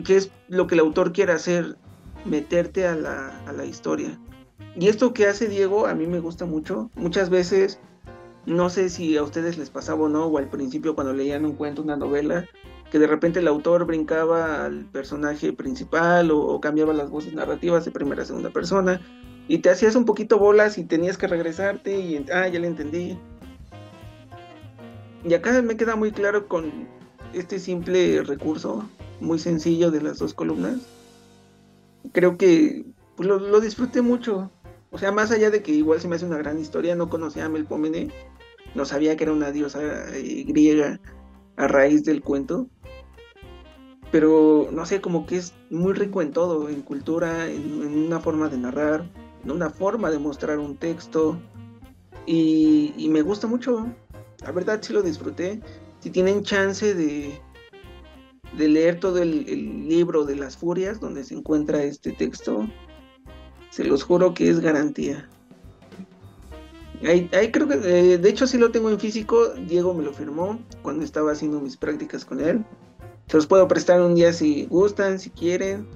Que 0.04 0.16
es 0.16 0.30
lo 0.48 0.66
que 0.66 0.74
el 0.76 0.80
autor 0.80 1.12
quiere 1.12 1.32
hacer 1.32 1.76
meterte 2.24 2.86
a 2.86 2.94
la, 2.94 3.64
historia. 3.64 4.18
y 4.74 4.88
esto 4.88 5.12
que 5.12 5.26
hace 5.26 5.48
Diego 5.48 5.86
a 5.86 5.94
mí 5.94 6.06
me 6.06 6.20
gusta 6.20 6.46
mucho. 6.46 6.90
Muchas 6.94 7.30
veces, 7.30 7.78
no 8.46 8.70
sé 8.70 8.88
si 8.88 9.16
a 9.16 9.22
ustedes 9.22 9.58
les 9.58 9.70
pasaba 9.70 10.04
o 10.04 10.08
no, 10.08 10.26
o 10.26 10.38
al 10.38 10.48
principio 10.48 10.94
cuando 10.94 11.12
leían 11.12 11.44
un 11.44 11.54
cuento, 11.54 11.82
una 11.82 11.96
novela, 11.96 12.46
que 12.90 12.98
de 12.98 13.06
repente 13.06 13.40
el 13.40 13.48
autor 13.48 13.84
brincaba 13.84 14.64
al 14.64 14.84
personaje 14.86 15.52
principal 15.52 16.30
o, 16.30 16.60
cambiaba 16.60 16.92
las 16.92 17.10
voces 17.10 17.34
narrativas 17.34 17.84
de 17.84 17.90
primera 17.90 18.22
a 18.22 18.26
segunda 18.26 18.50
persona 18.50 19.00
y 19.48 19.58
te 19.58 19.70
hacías 19.70 19.96
un 19.96 20.04
poquito 20.04 20.38
bolas 20.38 20.78
y 20.78 20.84
tenías 20.84 21.18
que 21.18 21.26
regresarte 21.26 21.98
y, 21.98 22.24
ah, 22.32 22.48
ya 22.48 22.58
le 22.58 22.66
entendí. 22.66 23.18
Y 25.24 25.34
acá 25.34 25.60
me 25.62 25.76
queda 25.76 25.96
muy 25.96 26.12
claro 26.12 26.46
con 26.46 26.88
este 27.32 27.58
simple 27.58 28.22
recurso, 28.22 28.88
muy 29.20 29.38
sencillo 29.38 29.90
de 29.90 30.02
las 30.02 30.18
dos 30.18 30.34
columnas. 30.34 30.78
Creo 32.12 32.36
que 32.36 32.84
pues, 33.16 33.28
lo, 33.28 33.60
disfruté 33.60 34.02
mucho. 34.02 34.50
O 34.90 34.98
sea, 34.98 35.12
más 35.12 35.30
allá 35.30 35.50
de 35.50 35.62
que 35.62 35.72
igual 35.72 36.00
se 36.00 36.08
me 36.08 36.16
hace 36.16 36.26
una 36.26 36.38
gran 36.38 36.58
historia, 36.58 36.94
no 36.94 37.08
conocía 37.10 37.46
a 37.46 37.48
Melpomene, 37.48 38.10
no 38.74 38.84
sabía 38.84 39.16
que 39.16 39.24
era 39.24 39.32
una 39.32 39.50
diosa 39.50 39.80
eh, 40.14 40.44
griega 40.46 41.00
a 41.56 41.66
raíz 41.66 42.04
del 42.04 42.22
cuento. 42.22 42.68
Pero 44.12 44.68
no 44.72 44.86
sé, 44.86 45.00
como 45.00 45.26
que 45.26 45.38
es 45.38 45.52
muy 45.70 45.92
rico 45.92 46.22
en 46.22 46.30
todo, 46.30 46.68
en 46.68 46.82
cultura, 46.82 47.48
en, 47.50 48.06
una 48.06 48.20
forma 48.20 48.48
de 48.48 48.58
narrar, 48.58 49.10
en 49.44 49.50
una 49.50 49.70
forma 49.70 50.10
de 50.10 50.18
mostrar 50.18 50.58
un 50.58 50.76
texto. 50.76 51.38
Y, 52.24 53.08
me 53.10 53.22
gusta 53.22 53.46
mucho. 53.46 53.86
La 54.42 54.52
verdad 54.52 54.78
sí 54.82 54.92
lo 54.92 55.02
disfruté. 55.02 55.60
Si 56.00 56.10
tienen 56.10 56.44
chance 56.44 56.94
de, 56.94 57.40
de 58.56 58.68
leer 58.68 59.00
todo 59.00 59.18
el, 59.18 59.88
libro 59.88 60.24
de 60.24 60.36
las 60.36 60.56
furias 60.56 61.00
donde 61.00 61.24
se 61.24 61.34
encuentra 61.34 61.82
este 61.82 62.12
texto, 62.12 62.68
se 63.70 63.84
los 63.84 64.02
juro 64.02 64.34
que 64.34 64.48
es 64.48 64.60
garantía. 64.60 65.28
Ahí, 67.06 67.28
creo 67.52 67.68
que, 67.68 67.74
eh, 67.74 68.18
de 68.18 68.28
hecho 68.28 68.46
sí 68.46 68.56
lo 68.56 68.70
tengo 68.70 68.90
en 68.90 68.98
físico, 68.98 69.50
Diego 69.68 69.92
me 69.92 70.02
lo 70.02 70.14
firmó 70.14 70.58
cuando 70.82 71.04
estaba 71.04 71.32
haciendo 71.32 71.60
mis 71.60 71.76
prácticas 71.76 72.24
con 72.24 72.40
él. 72.40 72.64
Se 73.28 73.36
los 73.36 73.46
puedo 73.46 73.68
prestar 73.68 74.00
un 74.00 74.14
día 74.14 74.32
si 74.32 74.66
gustan, 74.66 75.18
si 75.18 75.30
quieren. 75.30 75.86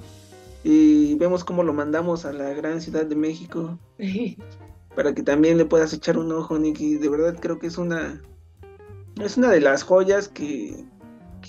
Y 0.62 1.14
vemos 1.14 1.42
cómo 1.42 1.62
lo 1.62 1.72
mandamos 1.72 2.26
a 2.26 2.32
la 2.32 2.50
gran 2.50 2.80
ciudad 2.82 3.06
de 3.06 3.16
México. 3.16 3.78
para 4.94 5.14
que 5.14 5.22
también 5.22 5.56
le 5.56 5.64
puedas 5.64 5.92
echar 5.92 6.18
un 6.18 6.32
ojo, 6.32 6.58
Nicky. 6.58 6.96
De 6.96 7.08
verdad 7.08 7.36
creo 7.40 7.58
que 7.58 7.68
es 7.68 7.78
una. 7.78 8.20
Es 9.20 9.36
una 9.36 9.50
de 9.50 9.60
las 9.60 9.82
joyas 9.82 10.28
que, 10.28 10.84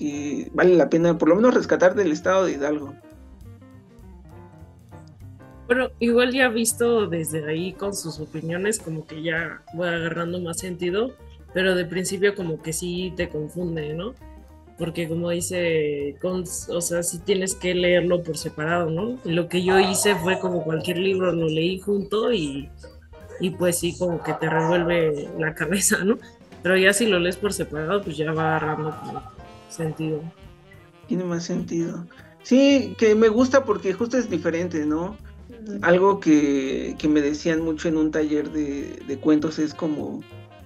que 0.02 0.50
vale 0.56 0.76
la 0.76 0.90
pena 0.90 1.16
por 1.16 1.30
lo 1.30 1.36
menos 1.36 1.54
rescatar 1.54 1.94
del 1.94 2.12
estado 2.12 2.46
de 2.46 2.54
Hidalgo. 2.54 2.96
Bueno, 5.68 5.90
igual 6.00 6.34
ya 6.34 6.50
visto 6.50 7.06
desde 7.06 7.48
ahí 7.48 7.74
con 7.74 7.96
sus 7.96 8.20
opiniones, 8.20 8.80
como 8.80 9.06
que 9.06 9.22
ya 9.22 9.62
voy 9.76 9.90
agarrando 9.90 10.42
más 10.42 10.58
sentido, 10.58 11.14
pero 11.54 11.76
de 11.76 11.86
principio 11.86 12.34
como 12.34 12.64
que 12.64 12.74
sí 12.74 13.14
te 13.16 13.30
confunde, 13.30 13.94
¿no? 13.94 14.16
Porque 14.80 15.08
como 15.08 15.30
dice, 15.30 16.18
o 16.24 16.82
sea, 16.82 17.04
sí 17.04 17.20
tienes 17.20 17.54
que 17.54 17.76
leerlo 17.76 18.24
por 18.24 18.38
separado, 18.38 18.90
¿no? 18.90 19.20
lo 19.24 19.48
que 19.48 19.64
yo 19.64 19.80
hice 19.80 20.16
fue 20.16 20.40
como 20.40 20.64
cualquier 20.64 20.98
libro, 20.98 21.32
lo 21.32 21.46
leí 21.48 21.80
junto 21.80 22.34
y, 22.34 22.70
y 23.40 23.52
pues 23.52 23.78
sí, 23.78 23.96
como 24.00 24.24
que 24.24 24.34
te 24.34 24.50
revuelve 24.50 25.30
la 25.38 25.54
cabeza, 25.54 26.04
¿no? 26.04 26.18
Pero 26.64 26.76
ya 26.76 26.92
si 26.92 27.06
lo 27.06 27.20
lees 27.20 27.38
por 27.38 27.54
separado, 27.54 28.02
pues 28.02 28.18
ya 28.18 28.32
va 28.32 28.58
agarrando 28.58 28.98
como 29.00 29.22
sentido. 29.74 30.22
Tiene 31.08 31.24
más 31.24 31.44
sentido. 31.44 32.06
Sí, 32.44 32.96
que 32.98 33.16
me 33.16 33.30
gusta 33.30 33.66
porque 33.66 33.94
justo 33.94 34.18
es 34.18 34.30
diferente, 34.30 34.86
¿no? 34.86 35.16
Algo 35.82 36.20
que, 36.20 36.96
me 37.08 37.22
decían 37.22 37.62
mucho 37.62 37.88
en 37.88 37.98
un 37.98 38.12
taller 38.12 38.52
de, 38.52 39.20
cuentos 39.22 39.60
es 39.60 39.74
como, 39.74 40.22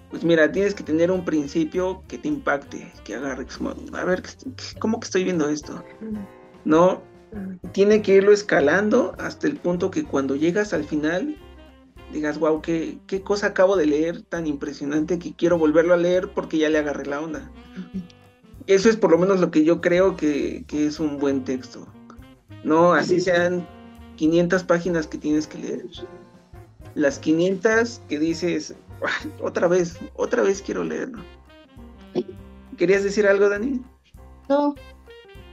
pues 0.09 0.23
mira, 0.23 0.51
tienes 0.51 0.73
que 0.73 0.83
tener 0.83 1.11
un 1.11 1.25
principio 1.25 2.03
que 2.07 2.17
te 2.17 2.27
impacte, 2.27 2.91
que 3.03 3.15
agarre, 3.15 3.45
a 3.93 4.05
ver, 4.05 4.23
¿cómo 4.79 4.99
que 4.99 5.05
estoy 5.05 5.23
viendo 5.23 5.49
esto? 5.49 5.83
No, 6.63 7.01
tiene 7.73 8.01
que 8.01 8.15
irlo 8.15 8.31
escalando 8.31 9.15
hasta 9.19 9.47
el 9.47 9.57
punto 9.57 9.91
que 9.91 10.03
cuando 10.03 10.35
llegas 10.35 10.73
al 10.73 10.85
final 10.85 11.35
digas, 12.13 12.39
wow, 12.39 12.61
qué, 12.61 12.97
qué 13.07 13.21
cosa 13.21 13.47
acabo 13.47 13.75
de 13.75 13.87
leer 13.87 14.21
tan 14.21 14.47
impresionante 14.47 15.19
que 15.19 15.33
quiero 15.33 15.57
volverlo 15.57 15.93
a 15.93 15.97
leer 15.97 16.29
porque 16.33 16.57
ya 16.57 16.69
le 16.69 16.77
agarré 16.77 17.05
la 17.05 17.21
onda. 17.21 17.51
Eso 18.67 18.89
es 18.89 18.97
por 18.97 19.11
lo 19.11 19.17
menos 19.17 19.39
lo 19.39 19.51
que 19.51 19.63
yo 19.63 19.81
creo 19.81 20.17
que, 20.17 20.63
que 20.67 20.87
es 20.87 20.99
un 20.99 21.19
buen 21.19 21.43
texto. 21.43 21.87
No, 22.63 22.93
así 22.93 23.19
sean 23.21 23.67
500 24.15 24.63
páginas 24.63 25.07
que 25.07 25.17
tienes 25.17 25.45
que 25.45 25.59
leer. 25.59 25.85
Las 26.95 27.19
500 27.19 28.01
que 28.09 28.19
dices, 28.19 28.73
otra 29.41 29.67
vez, 29.67 29.99
otra 30.15 30.41
vez 30.41 30.61
quiero 30.61 30.83
leerlo. 30.83 31.21
¿Querías 32.77 33.03
decir 33.03 33.27
algo, 33.27 33.49
Dani? 33.49 33.81
No. 34.49 34.75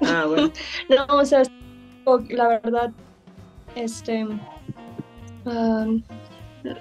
Ah, 0.01 0.25
bueno. 0.27 0.51
no, 0.89 1.17
o 1.17 1.25
sea, 1.25 1.43
la 2.31 2.49
verdad, 2.49 2.93
este, 3.77 4.27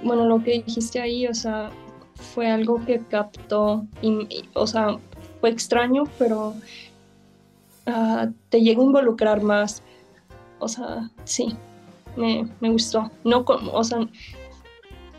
bueno, 0.04 0.26
lo 0.26 0.44
que 0.44 0.64
dijiste 0.66 1.02
ahí, 1.02 1.28
o 1.28 1.34
sea, 1.34 1.70
fue 2.16 2.48
algo 2.48 2.84
que 2.86 3.00
captó, 3.10 3.86
y, 4.02 4.46
o 4.54 4.66
sea, 4.66 4.98
fue 5.42 5.50
extraño, 5.50 6.04
pero 6.18 6.56
ah, 7.88 8.30
te 8.50 8.62
llegó 8.62 8.84
a 8.84 8.86
involucrar 8.86 9.42
más. 9.42 9.84
O 10.60 10.68
sea, 10.68 11.10
sí, 11.26 11.58
me, 12.16 12.48
gustó. 12.62 13.12
No, 13.24 13.44
o 13.48 13.84
sea, 13.84 14.08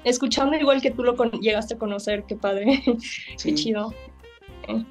escuchando 0.05 0.57
igual 0.57 0.81
que 0.81 0.93
tú 0.93 1.03
lo 1.03 1.15
llegaste 1.33 1.75
a 1.75 1.79
conocer, 1.79 2.25
qué 2.25 2.37
padre, 2.37 2.83
qué 3.43 3.55
chido. 3.55 3.93
Eh, 4.69 4.85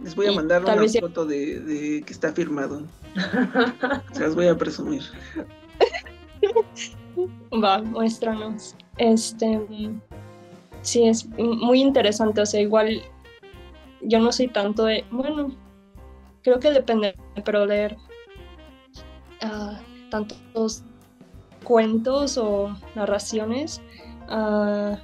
Les 0.00 0.14
voy 0.14 0.28
a 0.28 0.32
mandar 0.32 0.62
una 0.64 0.88
foto 1.00 1.26
de, 1.26 2.02
que 2.06 2.12
está 2.12 2.32
firmado. 2.32 2.84
Se 4.12 4.20
las 4.20 4.34
voy 4.34 4.46
a 4.46 4.56
presumir. 4.56 5.02
Va, 7.62 7.82
muéstranos. 7.82 8.76
Este, 8.98 9.60
sí, 10.82 11.08
es 11.08 11.26
muy 11.38 11.80
interesante. 11.80 12.42
O 12.42 12.46
sea, 12.46 12.60
igual 12.60 13.02
yo 14.06 14.20
no 14.20 14.32
soy 14.32 14.48
tanto 14.48 14.84
de, 14.84 15.04
bueno, 15.10 15.54
creo 16.42 16.58
que 16.60 16.70
depende, 16.70 17.14
pero 17.44 17.66
leer 17.66 17.96
uh, 19.42 20.10
tantos 20.10 20.84
cuentos 21.64 22.38
o 22.38 22.74
narraciones 22.94 23.82
ah, 24.28 24.96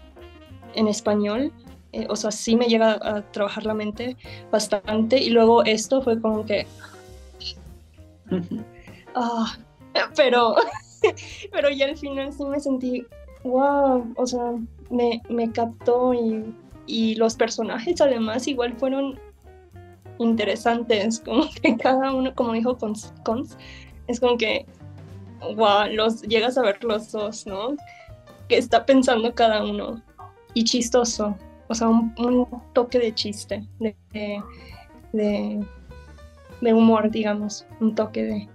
en 0.74 0.88
español. 0.88 1.52
Eh, 1.92 2.06
o 2.08 2.16
sea, 2.16 2.30
sí 2.30 2.56
me 2.56 2.66
llega 2.66 2.92
a 3.02 3.20
trabajar 3.32 3.66
la 3.66 3.74
mente 3.74 4.16
bastante. 4.50 5.18
Y 5.18 5.30
luego 5.30 5.64
esto 5.64 6.00
fue 6.00 6.20
como 6.20 6.46
que... 6.46 6.66
Ah, 9.14 9.58
pero, 10.16 10.54
pero 11.52 11.68
ya 11.68 11.84
al 11.84 11.98
final 11.98 12.32
sí 12.32 12.46
me 12.46 12.58
sentí, 12.58 13.04
wow, 13.44 14.10
o 14.16 14.26
sea, 14.26 14.54
me, 14.88 15.20
me 15.28 15.52
captó 15.52 16.14
y, 16.14 16.42
y, 16.86 17.14
los 17.16 17.36
personajes 17.36 18.00
además 18.00 18.46
igual 18.48 18.74
fueron 18.74 19.18
interesantes, 20.18 21.20
como 21.20 21.44
que 21.62 21.76
cada 21.76 22.12
uno, 22.12 22.34
como 22.34 22.52
dijo 22.52 22.76
Cons, 22.76 23.12
Cons 23.24 23.56
es 24.08 24.20
como 24.20 24.36
que 24.36 24.66
wow, 25.56 25.86
los 25.92 26.22
llegas 26.22 26.56
a 26.56 26.62
ver 26.62 26.82
los 26.84 27.12
dos, 27.12 27.46
¿no? 27.46 27.76
Que 28.48 28.58
está 28.58 28.86
pensando 28.86 29.34
cada 29.34 29.64
uno. 29.64 30.02
Y 30.54 30.64
chistoso, 30.64 31.36
o 31.68 31.74
sea, 31.74 31.88
un, 31.88 32.46
toque 32.74 32.98
de 32.98 33.14
chiste, 33.14 33.66
de, 33.78 33.96
de, 35.12 35.64
de, 36.60 36.74
humor, 36.74 37.10
digamos, 37.10 37.66
un 37.80 37.94
toque 37.94 38.22
de... 38.22 38.48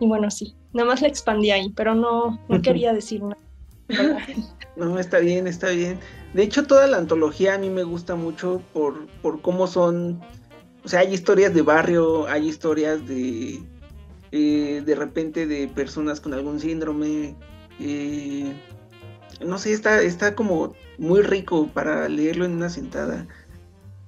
Y 0.00 0.06
bueno, 0.06 0.30
sí, 0.30 0.54
nada 0.72 0.88
más 0.88 1.02
le 1.02 1.08
expandí 1.08 1.50
ahí, 1.50 1.70
pero 1.70 1.94
no, 1.94 2.40
no 2.48 2.62
quería 2.62 2.92
decir 2.92 3.22
nada. 3.22 3.36
No, 4.76 4.98
está 4.98 5.18
bien, 5.18 5.46
está 5.46 5.68
bien. 5.68 5.98
De 6.34 6.42
hecho, 6.42 6.66
toda 6.66 6.86
la 6.86 6.96
antología 6.96 7.54
a 7.54 7.58
mí 7.58 7.68
me 7.68 7.82
gusta 7.82 8.14
mucho 8.14 8.62
por, 8.72 9.06
por 9.20 9.42
cómo 9.42 9.66
son, 9.66 10.20
o 10.84 10.88
sea, 10.88 11.00
hay 11.00 11.12
historias 11.12 11.52
de 11.54 11.62
barrio, 11.62 12.26
hay 12.26 12.48
historias 12.48 13.06
de, 13.06 13.60
eh, 14.30 14.82
de 14.84 14.94
repente 14.94 15.46
de 15.46 15.68
personas 15.68 16.20
con 16.20 16.32
algún 16.32 16.58
síndrome. 16.58 17.36
Eh, 17.80 18.54
no 19.44 19.58
sé, 19.58 19.72
está, 19.72 20.00
está 20.00 20.34
como 20.34 20.74
muy 20.98 21.22
rico 21.22 21.68
para 21.74 22.08
leerlo 22.08 22.46
en 22.46 22.52
una 22.52 22.70
sentada. 22.70 23.26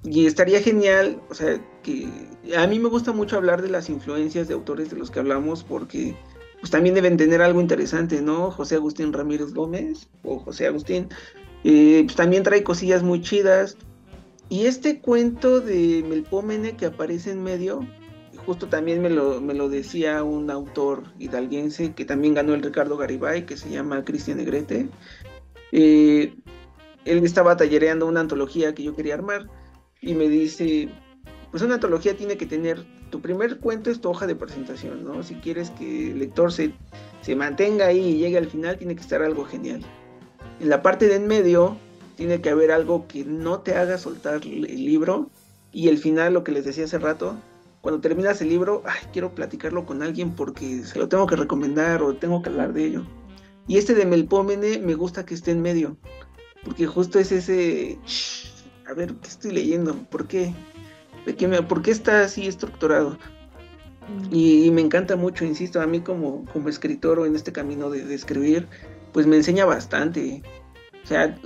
Y 0.03 0.25
estaría 0.25 0.61
genial, 0.61 1.21
o 1.29 1.33
sea, 1.33 1.59
que 1.83 2.07
a 2.57 2.67
mí 2.67 2.79
me 2.79 2.89
gusta 2.89 3.11
mucho 3.11 3.37
hablar 3.37 3.61
de 3.61 3.69
las 3.69 3.89
influencias 3.89 4.47
de 4.47 4.53
autores 4.53 4.89
de 4.89 4.97
los 4.97 5.11
que 5.11 5.19
hablamos 5.19 5.63
porque 5.63 6.15
pues 6.59 6.71
también 6.71 6.95
deben 6.95 7.17
tener 7.17 7.41
algo 7.41 7.61
interesante, 7.61 8.21
¿no? 8.21 8.49
José 8.51 8.75
Agustín 8.75 9.13
Ramírez 9.13 9.53
Gómez 9.53 10.07
o 10.23 10.39
José 10.39 10.67
Agustín, 10.67 11.09
eh, 11.67 12.03
pues 12.05 12.15
también 12.15 12.43
trae 12.43 12.63
cosillas 12.63 13.01
muy 13.01 13.21
chidas. 13.21 13.75
Y 14.49 14.67
este 14.67 15.01
cuento 15.01 15.59
de 15.59 16.05
Melpómene 16.07 16.77
que 16.77 16.85
aparece 16.85 17.31
en 17.31 17.41
medio, 17.41 17.79
justo 18.45 18.67
también 18.67 19.01
me 19.01 19.09
lo, 19.09 19.41
me 19.41 19.55
lo 19.55 19.67
decía 19.67 20.23
un 20.23 20.51
autor 20.51 21.05
hidalguense 21.17 21.93
que 21.93 22.05
también 22.05 22.35
ganó 22.35 22.53
el 22.53 22.61
Ricardo 22.61 22.97
Garibay, 22.97 23.47
que 23.47 23.57
se 23.57 23.71
llama 23.71 24.05
Cristian 24.05 24.37
Negrete. 24.37 24.87
Eh, 25.71 26.35
él 27.05 27.25
estaba 27.25 27.57
tallereando 27.57 28.05
una 28.05 28.19
antología 28.19 28.75
que 28.75 28.83
yo 28.83 28.95
quería 28.95 29.15
armar 29.15 29.47
y 30.01 30.13
me 30.13 30.29
dice, 30.29 30.89
pues 31.49 31.63
una 31.63 31.75
antología 31.75 32.15
tiene 32.15 32.37
que 32.37 32.45
tener, 32.45 32.85
tu 33.09 33.21
primer 33.21 33.57
cuento 33.57 33.89
es 33.89 33.99
tu 33.99 34.09
hoja 34.09 34.27
de 34.27 34.35
presentación, 34.35 35.03
¿no? 35.03 35.23
Si 35.23 35.33
quieres 35.35 35.71
que 35.71 36.11
el 36.11 36.19
lector 36.19 36.51
se, 36.51 36.73
se 37.21 37.35
mantenga 37.35 37.87
ahí 37.87 37.99
y 37.99 38.17
llegue 38.19 38.37
al 38.37 38.45
final, 38.47 38.77
tiene 38.77 38.95
que 38.95 39.01
estar 39.01 39.23
algo 39.23 39.45
genial. 39.45 39.83
En 40.59 40.69
la 40.69 40.81
parte 40.81 41.07
de 41.07 41.15
en 41.15 41.27
medio 41.27 41.77
tiene 42.15 42.41
que 42.41 42.49
haber 42.49 42.71
algo 42.71 43.07
que 43.07 43.25
no 43.25 43.59
te 43.59 43.75
haga 43.75 43.97
soltar 43.97 44.41
el 44.43 44.61
libro 44.61 45.29
y 45.71 45.89
el 45.89 45.97
final, 45.97 46.33
lo 46.33 46.43
que 46.43 46.53
les 46.53 46.65
decía 46.65 46.85
hace 46.85 46.99
rato, 46.99 47.35
cuando 47.81 48.01
terminas 48.01 48.41
el 48.41 48.49
libro, 48.49 48.81
ay, 48.85 48.99
quiero 49.11 49.35
platicarlo 49.35 49.85
con 49.85 50.01
alguien 50.01 50.31
porque 50.31 50.83
se 50.83 50.97
lo 50.97 51.07
tengo 51.07 51.27
que 51.27 51.35
recomendar 51.35 52.01
o 52.01 52.15
tengo 52.15 52.41
que 52.41 52.49
hablar 52.49 52.73
de 52.73 52.85
ello. 52.85 53.05
Y 53.67 53.77
este 53.77 53.93
de 53.93 54.05
Melpómene 54.05 54.79
me 54.79 54.95
gusta 54.95 55.25
que 55.25 55.33
esté 55.33 55.51
en 55.51 55.61
medio, 55.61 55.97
porque 56.63 56.87
justo 56.87 57.19
es 57.19 57.31
ese, 57.31 57.99
a 58.87 58.93
ver, 58.93 59.13
¿qué 59.15 59.27
estoy 59.27 59.51
leyendo? 59.51 59.95
¿Por 60.09 60.27
qué? 60.27 60.53
¿De 61.25 61.35
qué 61.35 61.47
me, 61.47 61.61
¿Por 61.61 61.81
qué 61.81 61.91
está 61.91 62.21
así 62.21 62.47
estructurado? 62.47 63.17
Y, 64.31 64.71
me 64.71 64.81
encanta 64.81 65.15
mucho, 65.15 65.45
insisto, 65.45 65.81
a 65.81 65.87
mí 65.87 65.99
como, 65.99 66.45
como 66.53 66.69
escritor 66.69 67.19
o 67.19 67.25
en 67.25 67.35
este 67.35 67.51
camino 67.51 67.89
de, 67.89 68.05
de 68.05 68.15
escribir, 68.15 68.67
pues 69.15 69.27
me 69.27 69.37
enseña 69.37 69.63
bastante. 69.63 70.43
O 71.01 71.07
sea, 71.07 71.39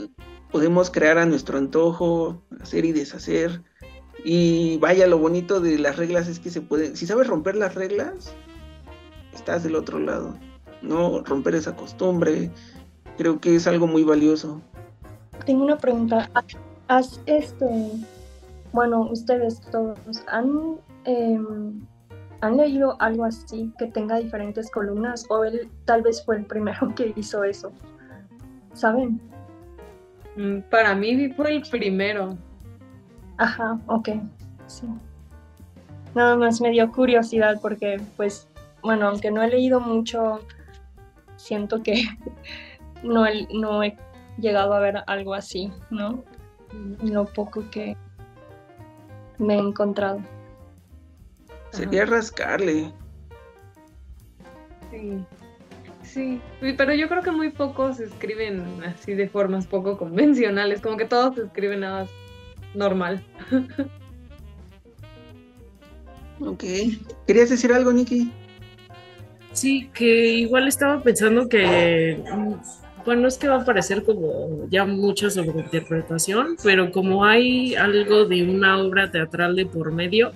podemos 0.52 0.90
crear 0.90 1.20
a 1.20 1.28
nuestro 1.28 1.60
antojo, 1.60 2.42
hacer 2.60 2.84
y 2.84 2.94
deshacer. 2.94 3.62
Y 4.26 4.80
vaya, 4.80 5.06
lo 5.06 5.20
bonito 5.20 5.60
de 5.60 5.78
las 5.78 5.96
reglas 5.96 6.28
es 6.28 6.40
que 6.40 6.50
se 6.50 6.62
puede, 6.62 6.96
si 6.96 7.06
sabes 7.06 7.28
romper 7.28 7.56
las 7.56 7.76
reglas, 7.76 8.34
estás 9.36 9.64
del 9.64 9.76
otro 9.76 10.00
lado. 10.00 10.36
No 10.82 11.24
romper 11.24 11.54
esa 11.54 11.76
costumbre, 11.76 12.50
creo 13.20 13.40
que 13.40 13.56
es 13.56 13.68
algo 13.68 13.86
muy 13.86 14.04
valioso. 14.04 14.64
Tengo 15.46 15.64
una 15.64 15.78
pregunta. 15.78 16.28
¿Has 16.88 17.22
este, 17.28 17.68
bueno, 18.74 19.02
ustedes 19.12 19.62
todos 19.72 20.00
han 20.26 20.80
em, 21.04 21.86
han 22.42 22.58
leído 22.58 22.96
algo 23.00 23.26
así 23.26 23.72
que 23.78 23.88
tenga 23.88 24.18
diferentes 24.18 24.72
columnas 24.72 25.26
o 25.30 25.44
él 25.44 25.70
tal 25.86 26.02
vez 26.02 26.24
fue 26.24 26.38
el 26.38 26.46
primero 26.46 26.94
que 26.96 27.14
hizo 27.16 27.44
eso? 27.44 27.72
¿Saben? 28.74 29.20
Mm, 30.36 30.60
para 30.70 30.96
mí 30.96 31.30
fue 31.34 31.56
el 31.56 31.62
primero. 31.64 32.38
Ajá, 33.38 33.80
ok, 33.88 34.10
sí. 34.68 34.88
Nada 36.16 36.36
más 36.36 36.60
me 36.62 36.72
dio 36.72 36.92
curiosidad 36.92 37.60
porque, 37.62 38.02
pues, 38.18 38.48
bueno, 38.82 39.08
aunque 39.08 39.32
no 39.32 39.44
he 39.44 39.50
leído 39.50 39.80
mucho, 39.80 40.40
siento 41.36 41.82
que 41.84 42.04
no, 43.04 43.26
he, 43.26 43.48
no 43.54 43.84
he 43.84 43.98
llegado 44.38 44.74
a 44.74 44.80
ver 44.80 45.04
algo 45.08 45.34
así, 45.34 45.72
¿no? 45.90 46.24
Lo 47.02 47.26
poco 47.26 47.64
que 47.72 47.98
me 49.38 49.56
he 49.56 49.60
encontrado. 49.60 50.22
Sería 51.72 52.06
rascarle. 52.06 52.92
Sí. 54.92 55.26
Sí, 56.04 56.42
pero 56.76 56.94
yo 56.96 57.08
creo 57.08 57.22
que 57.22 57.32
muy 57.32 57.52
pocos 57.52 58.00
escriben 58.00 58.84
así 58.84 59.14
de 59.14 59.30
formas 59.30 59.68
poco 59.68 59.98
convencionales, 59.98 60.82
como 60.82 60.98
que 60.98 61.06
todos 61.06 61.38
escriben 61.38 61.82
nada 61.82 62.08
normal. 62.74 63.24
ok. 66.40 66.64
¿Querías 67.28 67.52
decir 67.52 67.72
algo, 67.72 67.92
Nikki? 67.92 68.32
Sí, 69.52 69.90
que 69.94 70.26
igual 70.30 70.68
estaba 70.68 71.02
pensando 71.04 71.48
que, 71.48 72.24
bueno, 73.06 73.28
es 73.28 73.38
que 73.38 73.48
va 73.48 73.62
a 73.62 73.66
parecer 73.66 74.04
como 74.04 74.68
ya 74.70 74.86
mucha 74.86 75.30
sobreinterpretación, 75.30 76.56
pero 76.64 76.92
como 76.92 77.26
hay 77.26 77.76
algo 77.76 78.26
de 78.26 78.50
una 78.50 78.80
obra 78.80 79.12
teatral 79.12 79.56
de 79.56 79.66
por 79.66 79.92
medio, 79.92 80.32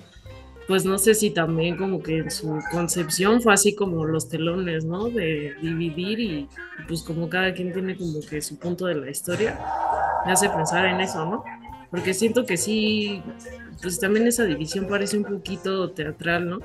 pues 0.66 0.84
no 0.84 0.98
sé 0.98 1.14
si 1.14 1.30
también 1.30 1.76
como 1.76 2.02
que 2.02 2.18
en 2.18 2.30
su 2.30 2.58
concepción 2.70 3.42
fue 3.42 3.52
así 3.52 3.74
como 3.74 4.04
los 4.04 4.28
telones, 4.28 4.84
¿no? 4.84 5.10
De 5.10 5.54
dividir 5.60 6.20
y, 6.20 6.48
pues 6.88 7.02
como 7.02 7.28
cada 7.28 7.52
quien 7.52 7.72
tiene 7.72 7.96
como 7.96 8.20
que 8.20 8.40
su 8.40 8.58
punto 8.58 8.86
de 8.86 8.94
la 8.94 9.10
historia, 9.10 9.58
me 10.24 10.32
hace 10.32 10.48
pensar 10.48 10.86
en 10.86 11.00
eso, 11.00 11.24
¿no? 11.26 11.44
Porque 11.90 12.14
siento 12.14 12.46
que 12.46 12.56
sí, 12.56 13.22
pues 13.82 14.00
también 14.00 14.26
esa 14.26 14.44
división 14.44 14.86
parece 14.88 15.18
un 15.18 15.24
poquito 15.24 15.90
teatral, 15.90 16.48
¿no? 16.48 16.58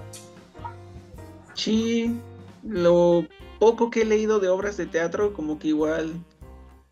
Sí, 1.54 2.18
lo 2.64 3.26
poco 3.60 3.90
que 3.90 4.04
he 4.04 4.06
leído 4.06 4.40
de 4.40 4.48
obras 4.48 4.78
de 4.78 4.86
teatro, 4.86 5.34
como 5.34 5.60
que 5.60 5.68
igual, 5.68 6.14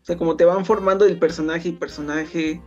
o 0.02 0.04
sea, 0.04 0.18
como 0.18 0.36
te 0.36 0.44
van 0.44 0.66
formando 0.66 1.06
el 1.06 1.18
personaje 1.18 1.70
y 1.70 1.72
personaje, 1.72 2.60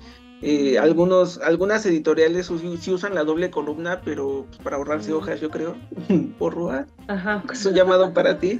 eh, 0.43 0.79
algunos, 0.79 1.37
algunas 1.39 1.85
editoriales 1.85 2.51
sí 2.79 2.91
usan 2.91 3.13
la 3.13 3.23
doble 3.23 3.51
columna, 3.51 4.01
pero 4.03 4.45
pues, 4.49 4.59
para 4.61 4.77
ahorrarse 4.77 5.13
hojas, 5.13 5.39
yo 5.39 5.51
creo. 5.51 5.75
Por 6.39 6.55
robar. 6.55 6.87
Ajá. 7.07 7.43
Es 7.51 7.65
un 7.65 7.75
llamado 7.75 8.11
para 8.13 8.39
ti. 8.39 8.59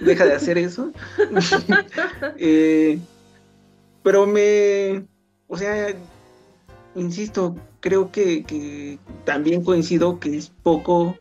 Deja 0.00 0.24
de 0.24 0.34
hacer 0.34 0.58
eso. 0.58 0.92
Eh, 2.36 2.98
pero 4.02 4.26
me. 4.26 5.04
O 5.48 5.56
sea, 5.56 5.94
insisto, 6.94 7.56
creo 7.80 8.12
que, 8.12 8.98
también 9.24 9.64
coincido 9.64 10.20
que 10.20 10.36
es 10.36 10.50
poco. 10.62 11.16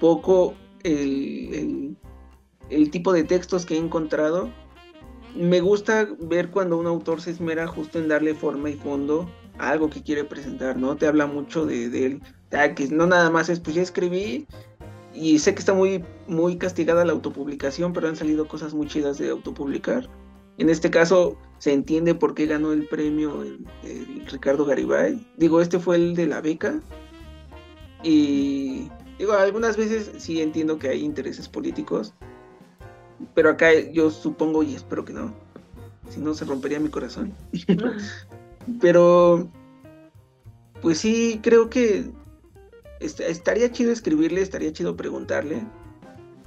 Poco 0.00 0.54
el, 0.82 1.96
el 2.70 2.90
tipo 2.90 3.12
de 3.12 3.24
textos 3.24 3.64
que 3.64 3.74
he 3.74 3.78
encontrado 3.78 4.50
me 5.34 5.60
gusta 5.60 6.08
ver 6.20 6.50
cuando 6.50 6.78
un 6.78 6.86
autor 6.86 7.20
se 7.20 7.30
esmera 7.30 7.66
justo 7.66 7.98
en 7.98 8.08
darle 8.08 8.34
forma 8.34 8.70
y 8.70 8.74
fondo 8.74 9.30
a 9.58 9.70
algo 9.70 9.90
que 9.90 10.02
quiere 10.02 10.24
presentar, 10.24 10.76
¿no? 10.76 10.96
Te 10.96 11.06
habla 11.06 11.26
mucho 11.26 11.66
de, 11.66 11.86
él, 12.06 12.22
que 12.74 12.88
no 12.88 13.06
nada 13.06 13.30
más 13.30 13.48
es, 13.48 13.60
pues 13.60 13.76
ya 13.76 13.82
escribí 13.82 14.46
y 15.12 15.38
sé 15.38 15.54
que 15.54 15.60
está 15.60 15.74
muy, 15.74 16.04
muy 16.26 16.56
castigada 16.56 17.04
la 17.04 17.12
autopublicación, 17.12 17.92
pero 17.92 18.08
han 18.08 18.16
salido 18.16 18.48
cosas 18.48 18.74
muy 18.74 18.86
chidas 18.86 19.18
de 19.18 19.30
autopublicar. 19.30 20.08
En 20.58 20.68
este 20.70 20.90
caso 20.90 21.36
se 21.58 21.72
entiende 21.72 22.14
por 22.14 22.34
qué 22.34 22.46
ganó 22.46 22.72
el 22.72 22.86
premio 22.86 23.44
Ricardo 24.30 24.64
Garibay. 24.64 25.26
Digo, 25.36 25.60
este 25.60 25.78
fue 25.78 25.96
el 25.96 26.14
de 26.14 26.26
la 26.26 26.40
beca. 26.40 26.80
Y 28.02 28.88
digo, 29.18 29.32
algunas 29.32 29.76
veces 29.76 30.12
sí 30.18 30.42
entiendo 30.42 30.78
que 30.78 30.88
hay 30.88 31.00
intereses 31.00 31.48
políticos, 31.48 32.14
pero 33.34 33.50
acá 33.50 33.72
yo 33.92 34.10
supongo 34.10 34.62
y 34.62 34.74
espero 34.74 35.04
que 35.04 35.12
no. 35.12 35.34
Si 36.10 36.20
no, 36.20 36.34
se 36.34 36.44
rompería 36.44 36.80
mi 36.80 36.90
corazón. 36.90 37.34
pero, 38.80 39.48
pues 40.82 40.98
sí, 40.98 41.40
creo 41.42 41.70
que 41.70 42.10
estaría 43.00 43.70
chido 43.72 43.92
escribirle, 43.92 44.40
estaría 44.40 44.72
chido 44.72 44.96
preguntarle 44.96 45.62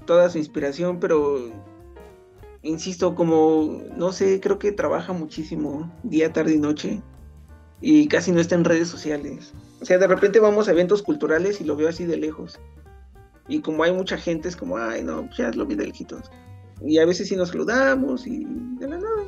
toda 0.05 0.29
su 0.29 0.37
inspiración, 0.37 0.99
pero 0.99 1.51
insisto, 2.61 3.15
como, 3.15 3.83
no 3.95 4.11
sé, 4.11 4.39
creo 4.39 4.59
que 4.59 4.71
trabaja 4.71 5.13
muchísimo, 5.13 5.91
día, 6.03 6.31
tarde 6.31 6.53
y 6.53 6.59
noche, 6.59 7.01
y 7.81 8.07
casi 8.07 8.31
no 8.31 8.39
está 8.39 8.55
en 8.55 8.63
redes 8.63 8.87
sociales. 8.87 9.53
O 9.81 9.85
sea, 9.85 9.97
de 9.97 10.07
repente 10.07 10.39
vamos 10.39 10.67
a 10.67 10.71
eventos 10.71 11.03
culturales 11.03 11.61
y 11.61 11.65
lo 11.65 11.75
veo 11.75 11.89
así 11.89 12.05
de 12.05 12.17
lejos. 12.17 12.59
Y 13.47 13.61
como 13.61 13.83
hay 13.83 13.93
mucha 13.93 14.17
gente, 14.17 14.49
es 14.49 14.55
como, 14.55 14.77
ay, 14.77 15.03
no, 15.03 15.29
ya 15.37 15.51
lo 15.51 15.65
vi 15.65 15.75
de 15.75 15.87
lejitos 15.87 16.31
y 16.81 16.99
a 16.99 17.05
veces 17.05 17.27
sí 17.27 17.35
nos 17.35 17.49
saludamos 17.49 18.27
y 18.27 18.45
de 18.79 18.87
la 18.87 18.97
nada. 18.97 19.23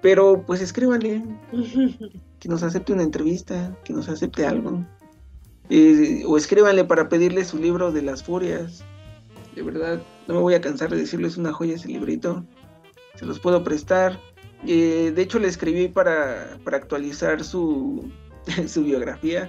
Pero 0.00 0.44
pues 0.46 0.60
escríbanle, 0.60 1.22
que 2.38 2.48
nos 2.48 2.62
acepte 2.62 2.92
una 2.92 3.02
entrevista, 3.02 3.76
que 3.84 3.92
nos 3.92 4.08
acepte 4.08 4.46
algo. 4.46 4.84
Eh, 5.70 6.22
o 6.26 6.36
escríbanle 6.36 6.84
para 6.84 7.08
pedirle 7.08 7.44
su 7.44 7.58
libro 7.58 7.90
de 7.90 8.02
las 8.02 8.22
furias. 8.22 8.84
De 9.54 9.62
verdad, 9.62 10.02
no 10.28 10.34
me 10.34 10.40
voy 10.40 10.54
a 10.54 10.60
cansar 10.60 10.90
de 10.90 10.96
decirles 10.96 11.36
una 11.36 11.52
joya 11.52 11.76
ese 11.76 11.88
librito. 11.88 12.44
Se 13.14 13.24
los 13.24 13.40
puedo 13.40 13.64
prestar. 13.64 14.20
Eh, 14.66 15.12
de 15.14 15.22
hecho, 15.22 15.38
le 15.38 15.48
escribí 15.48 15.88
para, 15.88 16.58
para 16.64 16.76
actualizar 16.76 17.44
su, 17.44 18.10
su 18.66 18.84
biografía, 18.84 19.48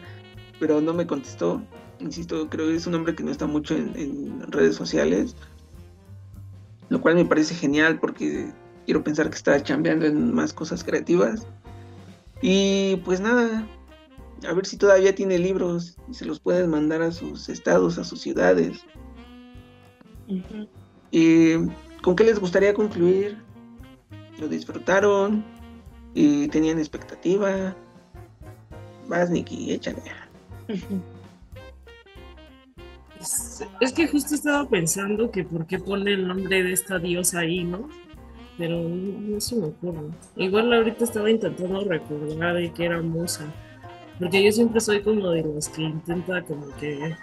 pero 0.59 0.79
no 0.79 0.93
me 0.93 1.07
contestó. 1.07 1.61
Insisto, 1.99 2.49
creo 2.49 2.67
que 2.67 2.75
es 2.75 2.87
un 2.87 2.95
hombre 2.95 3.15
que 3.15 3.23
no 3.23 3.31
está 3.31 3.47
mucho 3.47 3.75
en, 3.75 3.93
en 3.95 4.51
redes 4.51 4.75
sociales 4.75 5.35
lo 6.89 7.01
cual 7.01 7.15
me 7.15 7.25
parece 7.25 7.55
genial 7.55 7.99
porque 7.99 8.51
quiero 8.85 9.03
pensar 9.03 9.29
que 9.29 9.35
está 9.35 9.61
chambeando 9.61 10.05
en 10.05 10.33
más 10.33 10.53
cosas 10.53 10.83
creativas. 10.83 11.47
Y 12.41 12.97
pues 12.97 13.21
nada, 13.21 13.67
a 14.47 14.53
ver 14.53 14.65
si 14.65 14.77
todavía 14.77 15.15
tiene 15.15 15.39
libros 15.39 15.97
y 16.09 16.13
se 16.13 16.25
los 16.25 16.39
pueden 16.39 16.69
mandar 16.69 17.01
a 17.01 17.11
sus 17.11 17.49
estados, 17.49 17.97
a 17.97 18.03
sus 18.03 18.21
ciudades. 18.21 18.85
¿Con 22.01 22.15
qué 22.15 22.23
les 22.23 22.39
gustaría 22.39 22.73
concluir? 22.73 23.37
¿Lo 24.39 24.47
disfrutaron? 24.47 25.43
¿Y 26.13 26.47
¿Tenían 26.49 26.77
expectativa? 26.77 27.75
Vas, 29.07 29.29
Nikki, 29.29 29.71
échale. 29.71 30.01
Es 33.79 33.93
que 33.93 34.07
justo 34.07 34.35
estaba 34.35 34.67
pensando 34.67 35.31
que 35.31 35.43
por 35.43 35.65
qué 35.65 35.79
pone 35.79 36.13
el 36.13 36.27
nombre 36.27 36.63
de 36.63 36.73
esta 36.73 36.99
diosa 36.99 37.39
ahí, 37.39 37.63
¿no? 37.63 37.89
Pero 38.57 38.81
no, 38.87 39.41
se 39.41 39.55
me 39.55 39.67
ocurre. 39.67 40.11
Igual 40.35 40.73
ahorita 40.73 41.03
estaba 41.03 41.29
intentando 41.29 41.83
recordar 41.83 42.55
de 42.55 42.71
que 42.71 42.85
era 42.85 43.01
Musa. 43.01 43.45
Porque 44.19 44.41
yo 44.41 44.51
siempre 44.51 44.79
soy 44.79 45.01
como 45.01 45.29
de 45.31 45.43
los 45.43 45.67
que 45.67 45.81
intenta 45.81 46.41
como 46.43 46.67
que 46.77 47.15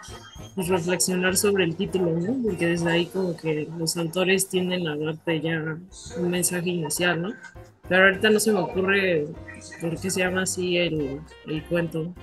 pues, 0.55 0.69
reflexionar 0.69 1.37
sobre 1.37 1.65
el 1.65 1.75
título, 1.75 2.11
¿no? 2.11 2.37
Porque 2.43 2.67
desde 2.67 2.91
ahí 2.91 3.07
como 3.07 3.35
que 3.35 3.67
los 3.79 3.97
autores 3.97 4.49
tienden 4.49 4.87
a 4.87 4.97
darte 4.97 5.41
ya 5.41 5.79
un 6.19 6.31
mensaje 6.31 6.69
inicial, 6.69 7.23
¿no? 7.23 7.31
Pero 7.89 8.05
ahorita 8.05 8.29
no 8.29 8.41
se 8.41 8.53
me 8.53 8.59
ocurre 8.59 9.27
por 9.81 9.99
qué 9.99 10.11
se 10.11 10.21
llama 10.21 10.43
así 10.43 10.77
el, 10.77 11.21
el 11.47 11.65
cuento. 11.65 12.15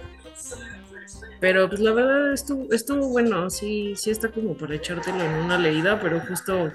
Pero 1.40 1.70
pues 1.70 1.80
la 1.80 1.94
verdad 1.94 2.34
estuvo, 2.34 2.72
estuvo 2.74 3.08
bueno, 3.08 3.50
sí, 3.50 3.94
sí 3.96 4.12
está 4.12 4.30
como 4.30 4.56
para 4.56 4.76
echártelo 4.76 5.22
en 5.24 5.46
una 5.46 5.58
leída, 5.58 6.00
pero 6.02 6.20
justo 6.20 6.72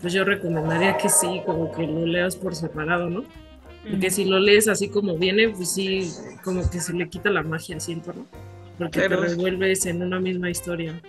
pues 0.00 0.12
yo 0.12 0.24
recomendaría 0.24 0.96
que 0.96 1.08
sí, 1.08 1.40
como 1.46 1.70
que 1.70 1.86
lo 1.86 2.04
leas 2.04 2.34
por 2.34 2.56
separado, 2.56 3.08
¿no? 3.08 3.24
Porque 3.88 4.10
si 4.10 4.24
lo 4.24 4.38
lees 4.38 4.68
así 4.68 4.88
como 4.88 5.16
viene, 5.16 5.48
pues 5.48 5.72
sí, 5.72 6.12
como 6.42 6.68
que 6.68 6.80
se 6.80 6.92
le 6.92 7.08
quita 7.08 7.30
la 7.30 7.42
magia, 7.42 7.78
siento, 7.78 8.12
¿no? 8.12 8.26
Porque 8.78 9.00
te 9.00 9.08
revuelves 9.08 9.86
en 9.86 10.02
una 10.02 10.18
misma 10.18 10.50
historia. 10.50 11.00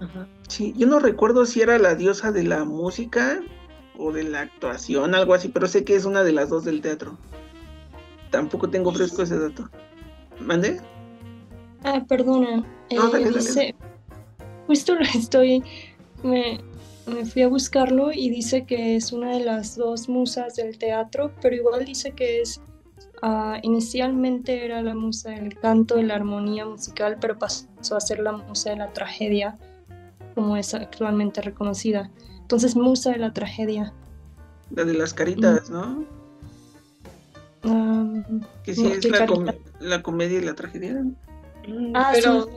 Ajá. 0.00 0.26
Sí, 0.48 0.74
yo 0.76 0.86
no 0.86 0.98
recuerdo 0.98 1.44
si 1.46 1.60
era 1.60 1.78
la 1.78 1.94
diosa 1.94 2.32
de 2.32 2.44
la 2.44 2.64
música 2.64 3.40
o 3.96 4.12
de 4.12 4.24
la 4.24 4.40
actuación, 4.40 5.14
algo 5.14 5.34
así, 5.34 5.48
pero 5.48 5.66
sé 5.66 5.84
que 5.84 5.94
es 5.94 6.06
una 6.06 6.24
de 6.24 6.32
las 6.32 6.48
dos 6.48 6.64
del 6.64 6.80
teatro. 6.80 7.18
Tampoco 8.30 8.70
tengo 8.70 8.92
fresco 8.92 9.22
ese 9.22 9.38
dato. 9.38 9.68
¿Mande? 10.40 10.80
Ah, 11.84 12.04
perdona. 12.06 12.64
No, 12.90 13.16
eh, 13.16 13.30
dice, 13.32 13.74
justo 14.66 14.94
lo 14.94 15.00
estoy, 15.02 15.62
me, 16.22 16.60
me 17.06 17.24
fui 17.24 17.42
a 17.42 17.48
buscarlo 17.48 18.12
y 18.12 18.30
dice 18.30 18.64
que 18.64 18.96
es 18.96 19.12
una 19.12 19.36
de 19.36 19.44
las 19.44 19.76
dos 19.76 20.08
musas 20.08 20.56
del 20.56 20.78
teatro, 20.78 21.32
pero 21.40 21.56
igual 21.56 21.84
dice 21.84 22.12
que 22.12 22.40
es 22.40 22.60
uh, 23.22 23.56
inicialmente 23.62 24.64
era 24.64 24.82
la 24.82 24.94
musa 24.94 25.30
del 25.30 25.58
canto, 25.58 25.96
de 25.96 26.04
la 26.04 26.14
armonía 26.16 26.66
musical, 26.66 27.18
pero 27.20 27.38
pasó 27.38 27.66
a 27.96 28.00
ser 28.00 28.20
la 28.20 28.32
musa 28.32 28.70
de 28.70 28.76
la 28.76 28.92
tragedia, 28.92 29.58
como 30.34 30.56
es 30.56 30.74
actualmente 30.74 31.40
reconocida. 31.40 32.10
Entonces, 32.40 32.76
musa 32.76 33.12
de 33.12 33.18
la 33.18 33.32
tragedia. 33.32 33.92
La 34.70 34.84
de 34.84 34.94
las 34.94 35.14
caritas, 35.14 35.70
¿no? 35.70 36.04
que 38.64 38.74
sí 38.74 38.84
es 38.86 39.04
la, 39.04 39.24
la, 39.78 40.02
comedia 40.02 40.38
y 40.38 40.42
la 40.42 40.54
tragedia. 40.54 41.04
Mm, 41.66 41.92
ah, 41.94 42.10
pero 42.12 42.48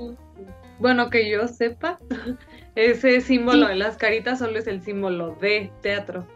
bueno, 0.80 1.10
que 1.10 1.30
yo 1.30 1.48
sepa, 1.48 2.00
ese 2.76 3.22
símbolo 3.22 3.68
de 3.68 3.76
las 3.76 3.98
caritas 3.98 4.40
solo 4.40 4.60
es 4.60 4.68
el 4.68 4.82
símbolo 4.82 5.36
de 5.42 5.72
teatro. 5.82 6.28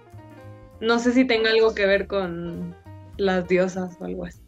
No 0.79 0.99
sé 0.99 1.11
si 1.11 1.25
tenga 1.25 1.49
algo 1.49 1.75
que 1.75 1.85
ver 1.85 2.07
con 2.07 2.75
las 3.17 3.47
diosas 3.47 3.97
o 3.99 4.05
algo 4.05 4.25
así. 4.25 4.39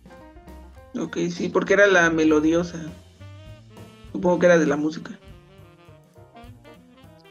Ok, 0.98 1.18
sí, 1.30 1.50
porque 1.50 1.74
era 1.74 1.88
la 1.88 2.10
melodiosa. 2.10 2.80
Supongo 4.12 4.40
que 4.40 4.46
era 4.46 4.58
de 4.58 4.68
la 4.68 4.78
música. 4.78 5.18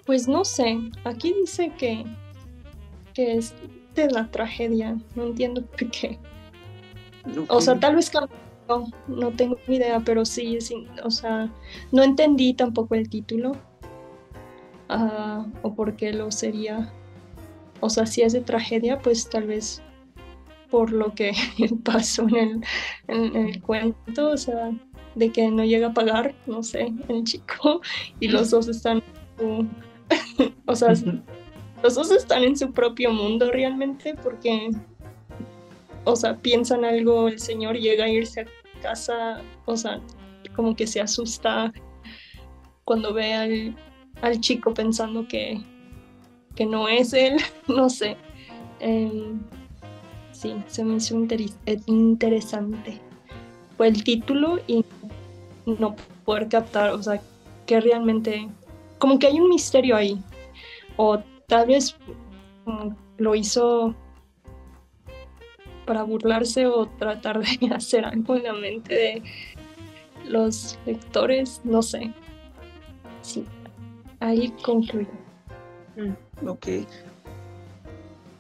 Pues 0.05 0.27
no 0.27 0.45
sé, 0.45 0.79
aquí 1.05 1.33
dice 1.33 1.73
que, 1.79 2.05
que 3.15 3.37
es 3.37 3.55
de 3.95 4.11
la 4.11 4.31
tragedia, 4.31 4.99
no 5.15 5.25
entiendo 5.25 5.63
por 5.63 5.91
qué. 5.91 6.19
O 7.49 7.61
sea, 7.61 7.79
tal 7.79 7.97
vez 7.97 8.11
no, 9.09 9.31
tengo 9.33 9.57
ni 9.67 9.77
idea, 9.77 10.01
pero 10.01 10.25
sí, 10.25 10.59
o 11.05 11.11
sea, 11.11 11.51
no 11.93 12.03
entendí 12.03 12.55
tampoco 12.55 12.95
el 12.95 13.09
título 13.09 13.53
ah, 14.89 15.47
o 15.63 15.75
por 15.75 15.97
qué 15.97 16.13
lo 16.13 16.31
sería. 16.31 16.93
O 17.81 17.89
sea, 17.89 18.07
si 18.07 18.23
es 18.23 18.33
de 18.33 18.41
tragedia, 18.41 18.99
pues 18.99 19.29
tal 19.29 19.47
vez 19.47 19.83
por 20.71 20.93
lo 20.93 21.15
que 21.15 21.33
pasó 21.85 22.27
en 22.29 22.65
el, 23.09 23.61
cuento, 23.63 24.31
o 24.31 24.37
sea, 24.37 24.71
de 25.15 25.31
que 25.31 25.51
no 25.51 25.65
llega 25.65 25.89
a 25.89 25.95
pagar, 25.95 26.35
no 26.47 26.63
sé, 26.63 26.93
el 27.09 27.25
chico, 27.25 27.81
y 28.21 28.29
los 28.29 28.51
dos 28.51 28.69
están, 28.69 29.03
o 30.67 30.77
sea, 30.77 30.95
los 31.83 31.95
dos 31.95 32.11
están 32.11 32.45
en 32.45 32.57
su 32.57 32.73
propio 32.73 33.11
mundo 33.11 33.51
realmente, 33.51 34.15
porque, 34.23 34.71
o 36.05 36.15
sea, 36.15 36.37
piensan 36.37 36.85
algo, 36.85 37.29
el 37.29 37.41
señor 37.41 37.77
llega 37.77 38.05
a 38.05 38.09
irse 38.09 38.43
a 38.43 38.47
casa, 38.81 39.43
o 39.67 39.77
sea, 39.77 40.01
como 40.57 40.75
que 40.75 40.87
se 40.87 41.01
asusta 41.01 41.73
cuando 42.85 43.15
ve 43.15 43.75
al, 44.23 44.41
chico 44.41 44.75
pensando 44.75 45.27
que, 45.29 45.61
que, 46.55 46.67
no 46.67 46.89
es 46.89 47.13
él, 47.13 47.37
no 47.69 47.89
sé. 47.89 48.17
Em, 48.81 49.41
sí, 50.33 50.55
se 50.67 50.85
me 50.85 50.97
hizo 50.97 51.17
interesante. 51.87 53.01
Fue 53.77 53.89
el 53.89 54.03
título 54.03 54.59
y 54.67 54.85
no 55.67 55.95
poder 56.25 56.49
captar, 56.49 56.91
o 56.91 57.03
sea, 57.03 57.21
que 57.67 57.81
realmente, 57.81 58.49
como 58.99 59.19
que 59.19 59.29
hay 59.29 59.41
un 59.41 59.49
misterio 59.49 59.97
ahí. 59.97 60.21
O 60.97 61.19
tal 61.47 61.69
vez 61.69 61.97
lo 63.19 63.35
hizo 63.35 63.95
para 65.87 66.03
burlarse 66.03 66.67
o 66.67 66.87
tratar 66.87 67.41
de 67.41 67.59
hacer 67.75 68.05
algo 68.05 68.37
en 68.37 68.43
la 68.45 68.53
mente 68.55 68.95
de 68.95 69.23
los 70.29 70.79
lectores, 70.87 71.61
no 71.65 71.83
sé. 71.83 72.13
Sí, 73.23 73.45
ahí 74.21 74.53
concluyo. 74.63 75.09
Mm, 75.97 76.49
ok. 76.49 76.67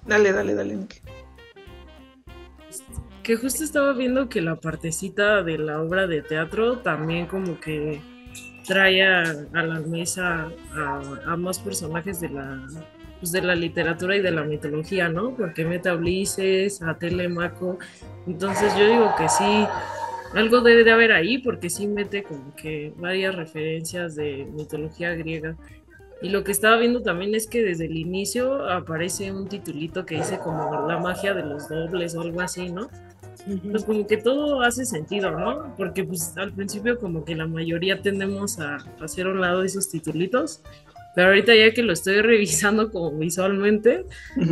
Dale, 0.06 0.32
dale, 0.32 0.54
dale, 0.54 0.78
Que 3.22 3.36
justo 3.36 3.62
estaba 3.62 3.92
viendo 3.92 4.28
que 4.28 4.40
la 4.40 4.56
partecita 4.56 5.42
de 5.42 5.58
la 5.58 5.80
obra 5.80 6.06
de 6.06 6.22
teatro 6.22 6.78
también 6.78 7.26
como 7.26 7.60
que 7.60 8.00
trae 8.66 9.04
a, 9.04 9.24
la 9.52 9.80
mesa 9.80 10.50
a, 11.26 11.36
más 11.36 11.58
personajes 11.58 12.20
de 12.20 12.30
la 12.30 12.66
pues, 13.20 13.32
de 13.32 13.42
la 13.42 13.54
literatura 13.54 14.16
y 14.16 14.20
de 14.20 14.30
la 14.30 14.42
mitología, 14.44 15.08
¿no? 15.08 15.34
Porque 15.36 15.64
mete 15.64 15.88
a 15.88 15.94
Ulises, 15.94 16.82
a 16.82 16.98
Telemaco. 16.98 17.78
Entonces 18.26 18.74
yo 18.76 18.88
digo 18.88 19.14
que 19.16 19.28
sí, 19.28 19.66
algo 20.34 20.60
debe 20.60 20.84
de 20.84 20.92
haber 20.92 21.12
ahí 21.12 21.38
porque 21.38 21.70
sí 21.70 21.86
mete 21.86 22.22
como 22.22 22.54
que 22.56 22.92
varias 22.96 23.34
referencias 23.34 24.16
de 24.16 24.48
mitología 24.52 25.14
griega. 25.14 25.56
Y 26.22 26.28
lo 26.28 26.44
que 26.44 26.52
estaba 26.52 26.76
viendo 26.76 27.02
también 27.02 27.34
es 27.34 27.46
que 27.46 27.62
desde 27.62 27.86
el 27.86 27.96
inicio 27.96 28.68
aparece 28.68 29.32
un 29.32 29.48
titulito 29.48 30.04
que 30.04 30.16
dice 30.16 30.38
como 30.38 30.86
la 30.86 30.98
magia 30.98 31.32
de 31.32 31.44
los 31.44 31.68
dobles 31.68 32.14
o 32.14 32.20
algo 32.20 32.40
así, 32.42 32.70
¿no? 32.70 32.88
Pues 33.70 33.84
como 33.84 34.06
que 34.06 34.18
todo 34.18 34.60
hace 34.60 34.84
sentido, 34.84 35.30
¿no? 35.30 35.74
Porque 35.76 36.04
pues 36.04 36.36
al 36.36 36.52
principio 36.52 36.98
como 36.98 37.24
que 37.24 37.34
la 37.34 37.46
mayoría 37.46 38.02
tendemos 38.02 38.60
a 38.60 38.76
hacer 39.00 39.26
a 39.26 39.30
un 39.30 39.40
lado 39.40 39.62
esos 39.62 39.88
titulitos 39.88 40.62
pero 41.14 41.28
ahorita 41.28 41.54
ya 41.54 41.72
que 41.72 41.82
lo 41.82 41.92
estoy 41.92 42.20
revisando 42.22 42.90
como 42.90 43.12
visualmente, 43.12 44.04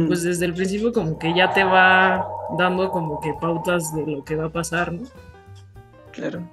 pues 0.06 0.22
desde 0.22 0.46
el 0.46 0.54
principio 0.54 0.92
como 0.92 1.18
que 1.18 1.34
ya 1.34 1.52
te 1.52 1.64
va 1.64 2.26
dando 2.58 2.90
como 2.90 3.20
que 3.20 3.34
pautas 3.40 3.94
de 3.94 4.06
lo 4.06 4.24
que 4.24 4.36
va 4.36 4.46
a 4.46 4.50
pasar, 4.50 4.92
¿no? 4.92 5.06
Claro. 6.12 6.48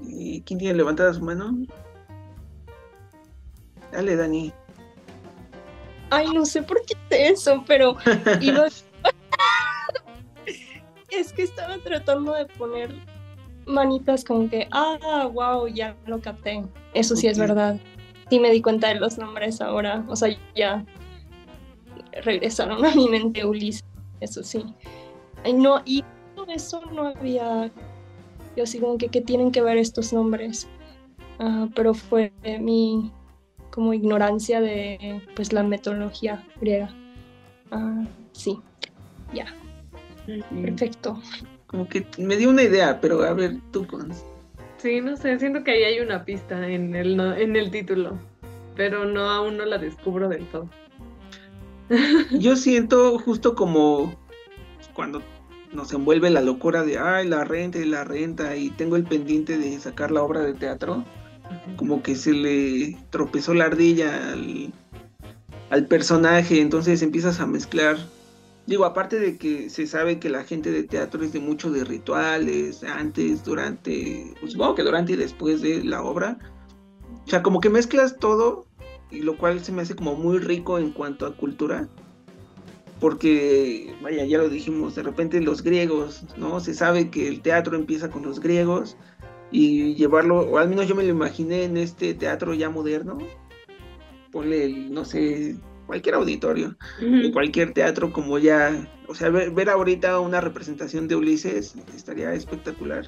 ¿Y 0.00 0.42
quién 0.42 0.58
tiene 0.58 0.74
levantada 0.74 1.12
su 1.12 1.22
mano? 1.22 1.56
Dale, 3.90 4.16
Dani. 4.16 4.52
Ay, 6.10 6.28
no 6.32 6.46
sé 6.46 6.62
por 6.62 6.80
qué 6.86 6.94
eso, 7.10 7.64
pero 7.66 7.96
es 11.10 11.32
que 11.32 11.42
estaba 11.42 11.78
tratando 11.78 12.34
de 12.34 12.46
poner 12.46 12.94
manitas 13.66 14.24
como 14.24 14.48
que, 14.48 14.68
ah, 14.70 15.28
wow, 15.32 15.66
ya 15.66 15.96
lo 16.06 16.20
capté. 16.20 16.62
Eso 16.94 17.16
sí 17.16 17.26
es 17.26 17.38
verdad 17.38 17.78
sí 18.30 18.40
me 18.40 18.50
di 18.50 18.62
cuenta 18.62 18.88
de 18.88 18.96
los 18.96 19.18
nombres 19.18 19.60
ahora, 19.60 20.04
o 20.08 20.16
sea, 20.16 20.36
ya 20.54 20.84
regresaron 22.22 22.84
a 22.84 22.94
mi 22.94 23.08
mente 23.08 23.44
Ulises, 23.44 23.84
eso 24.20 24.42
sí. 24.42 24.64
no, 25.54 25.82
y 25.84 26.04
todo 26.34 26.52
eso 26.52 26.80
no 26.92 27.08
había, 27.08 27.70
yo 28.56 28.64
así 28.64 28.78
como 28.78 28.98
que, 28.98 29.08
¿qué 29.08 29.20
tienen 29.20 29.52
que 29.52 29.62
ver 29.62 29.78
estos 29.78 30.12
nombres? 30.12 30.68
Ah, 31.38 31.68
pero 31.74 31.94
fue 31.94 32.32
mi 32.60 33.12
como 33.70 33.94
ignorancia 33.94 34.60
de 34.60 35.22
pues 35.36 35.52
la 35.52 35.62
metodología 35.62 36.44
griega. 36.60 36.92
Ah, 37.70 38.04
sí, 38.32 38.58
ya. 39.32 39.46
Perfecto. 40.50 41.20
Como 41.66 41.88
que 41.88 42.06
me 42.18 42.36
dio 42.36 42.50
una 42.50 42.62
idea, 42.62 43.00
pero 43.00 43.22
a 43.22 43.32
ver, 43.34 43.60
tú 43.72 43.86
con 43.86 44.10
Sí, 44.78 45.00
no 45.00 45.16
sé, 45.16 45.38
siento 45.38 45.64
que 45.64 45.72
ahí 45.72 45.82
hay 45.82 46.00
una 46.00 46.24
pista 46.24 46.68
en 46.68 46.94
el, 46.94 47.18
en 47.20 47.56
el 47.56 47.70
título, 47.70 48.16
pero 48.76 49.04
no 49.04 49.28
aún 49.28 49.56
no 49.56 49.64
la 49.64 49.76
descubro 49.78 50.28
del 50.28 50.46
todo. 50.46 50.68
Yo 52.30 52.54
siento 52.54 53.18
justo 53.18 53.54
como 53.54 54.14
cuando 54.94 55.22
nos 55.72 55.92
envuelve 55.92 56.30
la 56.30 56.40
locura 56.40 56.84
de, 56.84 56.98
ay, 56.98 57.28
la 57.28 57.44
renta 57.44 57.78
y 57.78 57.84
la 57.84 58.04
renta, 58.04 58.56
y 58.56 58.70
tengo 58.70 58.96
el 58.96 59.04
pendiente 59.04 59.58
de 59.58 59.78
sacar 59.80 60.10
la 60.10 60.22
obra 60.22 60.40
de 60.40 60.54
teatro. 60.54 61.04
como 61.76 62.02
que 62.02 62.14
se 62.14 62.32
le 62.32 62.96
tropezó 63.10 63.54
la 63.54 63.64
ardilla 63.64 64.32
al, 64.32 64.72
al 65.70 65.86
personaje, 65.86 66.60
entonces 66.60 67.02
empiezas 67.02 67.40
a 67.40 67.46
mezclar. 67.46 67.96
Digo, 68.68 68.84
aparte 68.84 69.18
de 69.18 69.38
que 69.38 69.70
se 69.70 69.86
sabe 69.86 70.18
que 70.18 70.28
la 70.28 70.44
gente 70.44 70.70
de 70.70 70.82
teatro 70.82 71.24
es 71.24 71.32
de 71.32 71.40
mucho 71.40 71.70
de 71.70 71.84
rituales, 71.84 72.84
antes, 72.84 73.42
durante, 73.42 74.34
pues, 74.40 74.52
supongo 74.52 74.74
que 74.74 74.82
durante 74.82 75.14
y 75.14 75.16
después 75.16 75.62
de 75.62 75.82
la 75.82 76.02
obra. 76.02 76.36
O 77.24 77.30
sea, 77.30 77.42
como 77.42 77.62
que 77.62 77.70
mezclas 77.70 78.18
todo, 78.18 78.66
y 79.10 79.20
lo 79.20 79.38
cual 79.38 79.64
se 79.64 79.72
me 79.72 79.80
hace 79.80 79.96
como 79.96 80.16
muy 80.16 80.38
rico 80.38 80.78
en 80.78 80.90
cuanto 80.90 81.24
a 81.24 81.34
cultura. 81.34 81.88
Porque, 83.00 83.94
vaya, 84.02 84.26
ya 84.26 84.36
lo 84.36 84.50
dijimos, 84.50 84.94
de 84.96 85.02
repente 85.02 85.40
los 85.40 85.62
griegos, 85.62 86.26
¿no? 86.36 86.60
Se 86.60 86.74
sabe 86.74 87.08
que 87.08 87.26
el 87.26 87.40
teatro 87.40 87.74
empieza 87.74 88.10
con 88.10 88.22
los 88.22 88.38
griegos 88.38 88.98
y 89.50 89.94
llevarlo, 89.94 90.40
o 90.40 90.58
al 90.58 90.68
menos 90.68 90.86
yo 90.86 90.94
me 90.94 91.04
lo 91.04 91.08
imaginé 91.08 91.64
en 91.64 91.78
este 91.78 92.12
teatro 92.12 92.52
ya 92.52 92.68
moderno, 92.68 93.16
ponle, 94.30 94.66
el, 94.66 94.92
no 94.92 95.06
sé, 95.06 95.56
cualquier 95.88 96.14
auditorio, 96.14 96.76
uh 97.02 97.32
cualquier 97.32 97.72
teatro 97.72 98.12
como 98.12 98.38
ya, 98.38 98.88
o 99.08 99.14
sea, 99.14 99.30
ver, 99.30 99.68
ahorita 99.68 100.20
una 100.20 100.40
representación 100.40 101.08
de 101.08 101.16
Ulises 101.16 101.74
estaría 101.96 102.32
espectacular. 102.34 103.06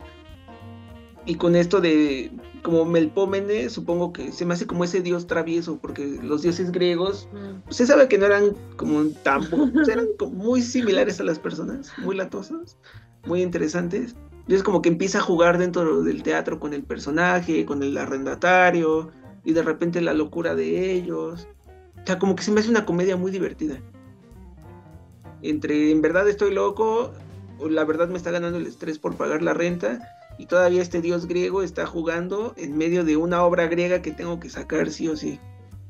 Y 1.26 1.34
con 1.34 1.54
esto 1.54 1.80
de 1.80 2.32
como 2.62 2.86
Melpómene, 2.86 3.68
supongo 3.68 4.12
que 4.12 4.32
se 4.32 4.46
me 4.46 4.54
hace 4.54 4.66
como 4.66 4.84
ese 4.84 5.02
dios 5.02 5.26
travieso, 5.26 5.78
porque 5.78 6.18
los 6.22 6.42
dioses 6.42 6.72
griegos, 6.72 7.28
uh 7.32 7.60
se 7.70 7.86
sabe 7.86 8.08
que 8.08 8.18
no 8.18 8.26
eran 8.26 8.56
como 8.76 9.04
tan, 9.22 9.42
eran 9.88 10.06
como 10.18 10.32
muy 10.32 10.62
similares 10.62 11.20
a 11.20 11.24
las 11.24 11.38
personas, 11.38 11.92
muy 11.98 12.16
latosos, 12.16 12.78
muy 13.26 13.42
interesantes. 13.42 14.16
Entonces 14.40 14.62
como 14.64 14.82
que 14.82 14.88
empieza 14.88 15.18
a 15.18 15.22
jugar 15.22 15.58
dentro 15.58 16.02
del 16.02 16.22
teatro 16.22 16.58
con 16.58 16.72
el 16.72 16.82
personaje, 16.82 17.66
con 17.66 17.82
el 17.82 17.96
arrendatario, 17.98 19.12
y 19.44 19.52
de 19.52 19.62
repente 19.62 20.00
la 20.00 20.14
locura 20.14 20.54
de 20.54 20.92
ellos. 20.92 21.48
O 22.02 22.06
sea, 22.06 22.18
como 22.18 22.34
que 22.36 22.42
se 22.42 22.50
me 22.50 22.60
hace 22.60 22.70
una 22.70 22.86
comedia 22.86 23.16
muy 23.16 23.30
divertida. 23.30 23.78
Entre 25.42 25.90
en 25.90 26.02
verdad 26.02 26.28
estoy 26.28 26.52
loco, 26.52 27.12
o 27.58 27.68
la 27.68 27.84
verdad 27.84 28.08
me 28.08 28.16
está 28.16 28.30
ganando 28.30 28.58
el 28.58 28.66
estrés 28.66 28.98
por 28.98 29.16
pagar 29.16 29.42
la 29.42 29.54
renta, 29.54 30.00
y 30.38 30.46
todavía 30.46 30.82
este 30.82 31.00
dios 31.00 31.26
griego 31.26 31.62
está 31.62 31.86
jugando 31.86 32.54
en 32.56 32.76
medio 32.76 33.04
de 33.04 33.16
una 33.16 33.44
obra 33.44 33.66
griega 33.66 34.02
que 34.02 34.12
tengo 34.12 34.40
que 34.40 34.48
sacar 34.48 34.90
sí 34.90 35.08
o 35.08 35.16
sí. 35.16 35.38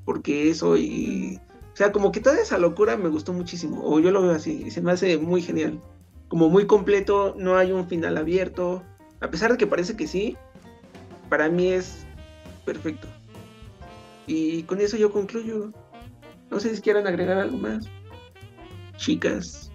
Porque 0.04 0.50
eso 0.50 0.76
y... 0.76 1.40
O 1.72 1.76
sea, 1.76 1.92
como 1.92 2.10
que 2.10 2.20
toda 2.20 2.40
esa 2.40 2.58
locura 2.58 2.96
me 2.96 3.08
gustó 3.08 3.32
muchísimo, 3.32 3.80
o 3.84 4.00
yo 4.00 4.10
lo 4.10 4.22
veo 4.22 4.32
así, 4.32 4.64
y 4.66 4.70
se 4.70 4.82
me 4.82 4.92
hace 4.92 5.18
muy 5.18 5.40
genial. 5.40 5.80
Como 6.28 6.48
muy 6.48 6.66
completo, 6.66 7.34
no 7.38 7.56
hay 7.56 7.72
un 7.72 7.88
final 7.88 8.18
abierto, 8.18 8.82
a 9.20 9.30
pesar 9.30 9.52
de 9.52 9.58
que 9.58 9.66
parece 9.66 9.96
que 9.96 10.06
sí, 10.06 10.36
para 11.28 11.48
mí 11.48 11.68
es 11.68 12.04
perfecto. 12.64 13.06
Y 14.26 14.64
con 14.64 14.80
eso 14.80 14.96
yo 14.96 15.12
concluyo. 15.12 15.72
No 16.50 16.60
sé 16.60 16.74
si 16.74 16.82
quieran 16.82 17.06
agregar 17.06 17.38
algo 17.38 17.58
más. 17.58 17.88
Chicas. 18.96 19.70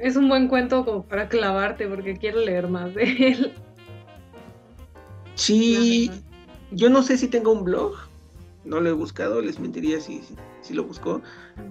Es 0.00 0.16
un 0.16 0.28
buen 0.28 0.48
cuento 0.48 0.84
como 0.84 1.04
para 1.04 1.28
clavarte 1.28 1.88
porque 1.88 2.16
quiero 2.16 2.40
leer 2.40 2.68
más 2.68 2.94
de 2.94 3.04
él. 3.04 3.52
Sí, 5.34 6.10
yo 6.70 6.90
no 6.90 7.02
sé 7.02 7.16
si 7.16 7.28
tengo 7.28 7.52
un 7.52 7.64
blog. 7.64 7.94
No 8.64 8.80
lo 8.80 8.88
he 8.88 8.92
buscado, 8.92 9.42
les 9.42 9.58
mentiría 9.58 10.00
si, 10.00 10.22
si 10.62 10.74
lo 10.74 10.84
buscó. 10.84 11.20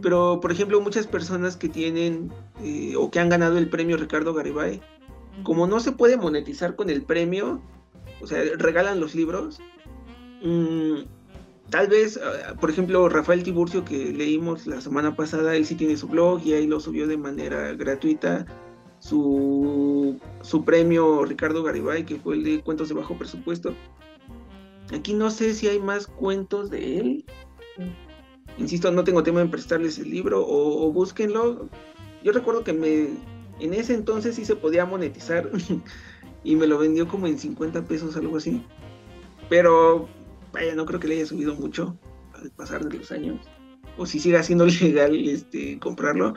Pero, 0.01 0.39
por 0.39 0.51
ejemplo, 0.51 0.79
muchas 0.81 1.07
personas 1.07 1.55
que 1.55 1.69
tienen 1.69 2.31
eh, 2.63 2.93
o 2.97 3.09
que 3.09 3.19
han 3.19 3.29
ganado 3.29 3.57
el 3.57 3.69
premio 3.69 3.97
Ricardo 3.97 4.33
Garibay, 4.33 4.81
como 5.43 5.65
no 5.65 5.79
se 5.79 5.91
puede 5.91 6.17
monetizar 6.17 6.75
con 6.75 6.89
el 6.89 7.03
premio, 7.03 7.61
o 8.21 8.27
sea, 8.27 8.43
regalan 8.57 8.99
los 8.99 9.15
libros, 9.15 9.59
mmm, 10.43 11.01
Tal 11.69 11.87
vez, 11.87 12.19
ah, 12.21 12.55
por 12.59 12.69
ejemplo, 12.69 13.09
Rafael 13.09 13.43
Tiburcio, 13.43 13.83
que 13.83 14.13
leímos 14.13 14.67
la 14.67 14.81
semana 14.81 15.15
pasada, 15.15 15.55
él 15.55 15.65
sí 15.65 15.75
tiene 15.75 15.97
su 15.97 16.07
blog 16.07 16.41
y 16.45 16.53
ahí 16.53 16.67
lo 16.67 16.79
subió 16.79 17.07
de 17.07 17.17
manera 17.17 17.73
gratuita. 17.73 18.45
Su, 18.99 20.17
su 20.41 20.63
premio 20.63 21.25
Ricardo 21.25 21.61
Garibay, 21.61 22.05
que 22.05 22.15
fue 22.15 22.35
el 22.35 22.43
de 22.43 22.61
cuentos 22.61 22.87
de 22.87 22.95
bajo 22.95 23.17
presupuesto. 23.17 23.75
Aquí 24.93 25.13
no 25.13 25.29
sé 25.29 25.53
si 25.53 25.67
hay 25.67 25.79
más 25.79 26.07
cuentos 26.07 26.69
de 26.69 26.99
él. 26.99 27.25
Insisto, 28.57 28.91
no 28.91 29.03
tengo 29.03 29.23
tema 29.23 29.41
en 29.41 29.51
prestarles 29.51 29.99
el 29.99 30.09
libro 30.09 30.45
o, 30.45 30.87
o 30.87 30.91
búsquenlo. 30.93 31.67
Yo 32.23 32.31
recuerdo 32.31 32.63
que 32.63 32.71
me 32.71 33.09
en 33.59 33.73
ese 33.73 33.93
entonces 33.93 34.35
sí 34.35 34.45
se 34.45 34.55
podía 34.55 34.85
monetizar 34.85 35.49
y 36.43 36.55
me 36.55 36.67
lo 36.67 36.77
vendió 36.77 37.07
como 37.07 37.27
en 37.27 37.37
50 37.37 37.83
pesos, 37.85 38.15
algo 38.15 38.37
así. 38.37 38.63
Pero 39.49 40.07
vaya, 40.53 40.75
no 40.75 40.85
creo 40.85 40.99
que 40.99 41.07
le 41.07 41.15
haya 41.15 41.25
subido 41.25 41.55
mucho 41.55 41.97
al 42.35 42.49
pasar 42.51 42.87
de 42.87 42.97
los 42.97 43.11
años. 43.11 43.41
O 43.97 44.05
si 44.05 44.19
siga 44.19 44.41
siendo 44.43 44.65
legal 44.81 45.15
este, 45.27 45.77
comprarlo. 45.79 46.35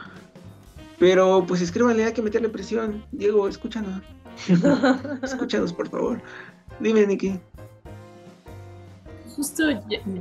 Pero 0.98 1.44
pues 1.46 1.60
escríbanle, 1.60 2.04
hay 2.04 2.12
que 2.12 2.22
meterle 2.22 2.48
presión. 2.48 3.04
Diego, 3.12 3.46
escúchanos. 3.46 4.02
escúchanos, 5.22 5.72
por 5.72 5.88
favor. 5.88 6.20
Dime, 6.80 7.06
Nikki. 7.06 7.38
Justo 9.34 9.64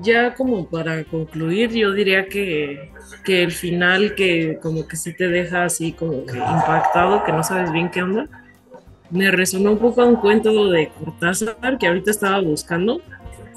ya, 0.01 0.35
como 0.35 0.69
para 0.69 1.05
concluir, 1.05 1.71
yo 1.71 1.93
diría 1.93 2.27
que, 2.27 2.91
que 3.23 3.43
el 3.43 3.51
final 3.53 4.13
que 4.13 4.59
como 4.61 4.85
que 4.85 4.97
sí 4.97 5.15
te 5.15 5.29
deja 5.29 5.63
así 5.63 5.93
como 5.93 6.25
que 6.25 6.37
impactado, 6.37 7.23
que 7.23 7.31
no 7.31 7.41
sabes 7.41 7.71
bien 7.71 7.89
qué 7.89 8.03
onda, 8.03 8.27
me 9.09 9.31
resonó 9.31 9.71
un 9.71 9.79
poco 9.79 10.01
a 10.01 10.05
un 10.05 10.17
cuento 10.17 10.69
de 10.69 10.89
Cortázar 10.89 11.77
que 11.79 11.87
ahorita 11.87 12.11
estaba 12.11 12.41
buscando, 12.41 13.01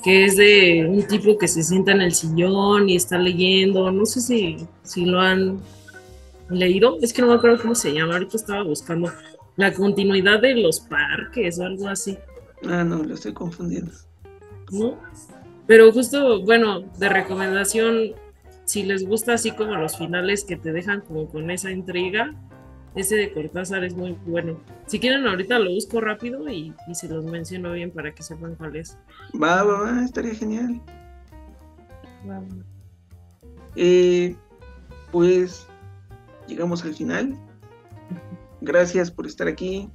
que 0.02 0.24
es 0.24 0.36
de 0.36 0.86
un 0.88 1.02
tipo 1.06 1.36
que 1.38 1.48
se 1.48 1.62
sienta 1.62 1.92
en 1.92 2.00
el 2.00 2.12
sillón 2.12 2.88
y 2.88 2.96
está 2.96 3.18
leyendo, 3.18 3.90
no 3.90 4.06
sé 4.06 4.20
si, 4.20 4.56
si 4.82 5.04
lo 5.04 5.20
han 5.20 5.60
leído, 6.48 6.98
es 7.02 7.12
que 7.12 7.22
no 7.22 7.28
me 7.28 7.34
acuerdo 7.34 7.60
cómo 7.60 7.74
se 7.74 7.92
llama, 7.92 8.14
ahorita 8.14 8.36
estaba 8.36 8.62
buscando 8.62 9.10
la 9.56 9.72
continuidad 9.72 10.40
de 10.40 10.54
los 10.54 10.80
parques 10.80 11.58
o 11.58 11.64
algo 11.64 11.88
así. 11.88 12.16
Ah, 12.64 12.84
no, 12.84 13.02
lo 13.02 13.14
estoy 13.14 13.32
confundiendo. 13.32 13.92
¿No? 14.70 14.98
Pero 15.66 15.92
justo, 15.92 16.42
bueno, 16.42 16.80
de 16.98 17.08
recomendación, 17.08 18.12
si 18.64 18.84
les 18.84 19.06
gusta 19.06 19.34
así 19.34 19.50
como 19.50 19.74
los 19.76 19.98
finales 19.98 20.44
que 20.44 20.56
te 20.56 20.72
dejan 20.72 21.00
como 21.02 21.28
con 21.28 21.50
esa 21.50 21.70
intriga, 21.70 22.34
ese 22.94 23.16
de 23.16 23.32
Cortázar 23.32 23.84
es 23.84 23.94
muy 23.94 24.16
bueno. 24.26 24.58
Si 24.86 24.98
quieren, 24.98 25.26
ahorita 25.26 25.58
lo 25.58 25.70
busco 25.70 26.00
rápido 26.00 26.48
y, 26.48 26.74
se 26.94 27.08
los 27.08 27.24
menciono 27.24 27.72
bien 27.72 27.90
para 27.90 28.14
que 28.14 28.22
sepan 28.22 28.54
cuál 28.56 28.76
es. 28.76 28.96
Va, 29.40 29.62
va, 29.62 29.80
va, 29.82 30.04
estaría 30.04 30.34
genial. 30.34 30.80
Eh, 33.76 34.34
pues 35.12 35.66
llegamos 36.46 36.84
al 36.84 36.94
final. 36.94 37.38
Gracias 38.60 39.10
por 39.10 39.26
estar 39.26 39.46
aquí. 39.46 39.88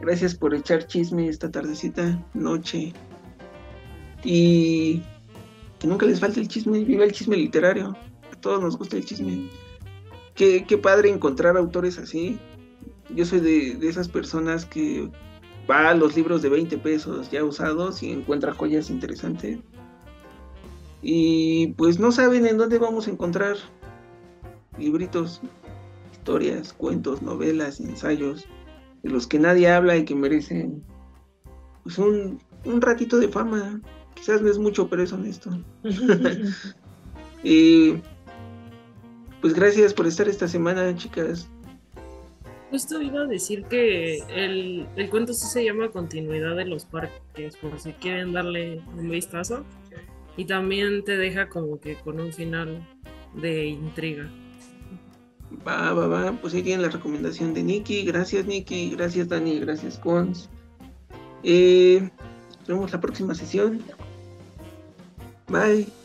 Gracias 0.00 0.34
por 0.34 0.54
echar 0.54 0.86
chisme 0.86 1.28
esta 1.28 1.50
tardecita, 1.50 2.24
noche. 2.34 2.92
Y 4.22 5.02
que 5.78 5.86
nunca 5.86 6.06
les 6.06 6.20
falte 6.20 6.40
el 6.40 6.48
chisme. 6.48 6.84
Viva 6.84 7.04
el 7.04 7.12
chisme 7.12 7.36
literario. 7.36 7.96
A 8.32 8.36
todos 8.40 8.60
nos 8.60 8.78
gusta 8.78 8.96
el 8.96 9.04
chisme 9.04 9.50
qué, 10.66 10.78
padre 10.78 11.10
encontrar 11.10 11.56
autores 11.56 11.98
así. 11.98 12.38
Yo 13.14 13.24
soy 13.24 13.40
de, 13.40 13.88
esas 13.88 14.08
personas 14.08 14.64
que 14.64 15.10
va 15.70 15.90
a 15.90 15.94
los 15.94 16.16
libros 16.16 16.42
de 16.42 16.48
20 16.48 16.78
pesos 16.78 17.30
ya 17.30 17.44
usados 17.44 18.02
y 18.02 18.10
encuentra 18.10 18.54
joyas 18.54 18.90
interesantes. 18.90 19.58
Y 21.02 21.68
pues 21.76 21.98
no 21.98 22.12
saben 22.12 22.46
en 22.46 22.58
dónde 22.58 22.78
vamos 22.78 23.06
a 23.06 23.10
encontrar 23.10 23.56
libritos, 24.78 25.40
historias, 26.12 26.72
cuentos, 26.72 27.22
novelas, 27.22 27.80
ensayos, 27.80 28.46
de 29.02 29.10
los 29.10 29.26
que 29.26 29.38
nadie 29.38 29.68
habla 29.70 29.96
y 29.96 30.04
que 30.04 30.14
merecen 30.14 30.82
pues 31.82 31.98
un, 31.98 32.38
un 32.64 32.80
ratito 32.80 33.18
de 33.18 33.28
fama. 33.28 33.80
Quizás 34.14 34.42
no 34.42 34.50
es 34.50 34.58
mucho, 34.58 34.88
pero 34.88 35.02
es 35.02 35.12
honesto. 35.12 35.50
y 37.42 37.94
pues 39.40 39.54
gracias 39.54 39.94
por 39.94 40.06
estar 40.06 40.28
esta 40.28 40.48
semana, 40.48 40.94
chicas. 40.96 41.48
Justo 42.70 43.02
iba 43.02 43.22
a 43.22 43.26
decir 43.26 43.64
que 43.64 44.18
el, 44.28 44.86
cuento 45.10 45.32
sí 45.34 45.46
se 45.46 45.64
llama 45.64 45.90
Continuidad 45.90 46.54
de 46.56 46.66
los 46.66 46.84
Parques, 46.84 47.56
por 47.56 47.80
si 47.80 47.92
quieren 47.94 48.32
darle 48.32 48.80
un 48.96 49.10
vistazo. 49.10 49.64
Y 50.36 50.44
también 50.44 51.04
te 51.04 51.16
deja 51.16 51.48
como 51.48 51.80
que 51.80 51.96
con 51.96 52.20
un 52.20 52.32
final 52.32 52.86
de 53.34 53.66
intriga. 53.66 54.30
Va, 55.66 55.92
va, 55.92 56.06
va. 56.06 56.32
Pues 56.40 56.54
ahí 56.54 56.62
tienen 56.62 56.82
la 56.82 56.90
recomendación 56.90 57.52
de 57.54 57.64
Nikki. 57.64 58.04
Gracias, 58.04 58.46
Nikki. 58.46 58.90
Gracias, 58.90 59.28
Dani. 59.28 59.58
Gracias, 59.58 59.98
Cons. 59.98 60.48
Eh, 61.42 62.08
nos 62.60 62.68
vemos 62.68 62.92
la 62.92 63.00
próxima 63.00 63.34
sesión. 63.34 63.82
Bye. 65.48 65.99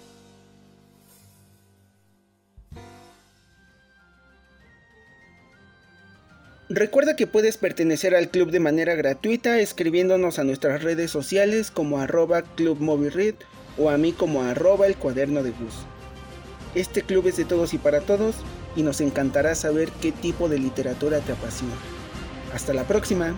Recuerda 6.69 7.15
que 7.15 7.27
puedes 7.27 7.57
pertenecer 7.57 8.15
al 8.15 8.29
club 8.29 8.49
de 8.49 8.59
manera 8.59 8.95
gratuita 8.95 9.59
escribiéndonos 9.59 10.39
a 10.39 10.43
nuestras 10.43 10.81
redes 10.81 11.11
sociales 11.11 11.69
como 11.69 11.99
arroba 11.99 12.43
o 13.77 13.89
a 13.91 13.97
mí 13.97 14.13
como 14.13 14.41
arroba 14.41 14.87
el 14.87 14.95
cuaderno 14.95 15.43
de 15.43 15.51
bus. 15.51 15.75
Este 16.73 17.03
club 17.03 17.27
es 17.27 17.37
de 17.37 17.45
todos 17.45 17.75
y 17.75 17.77
para 17.77 18.01
todos 18.01 18.37
y 18.75 18.81
nos 18.81 18.99
encantará 18.99 19.53
saber 19.53 19.89
qué 20.01 20.11
tipo 20.11 20.49
de 20.49 20.57
literatura 20.57 21.19
te 21.19 21.33
apasiona. 21.33 21.75
Hasta 22.51 22.73
la 22.73 22.83
próxima. 22.85 23.35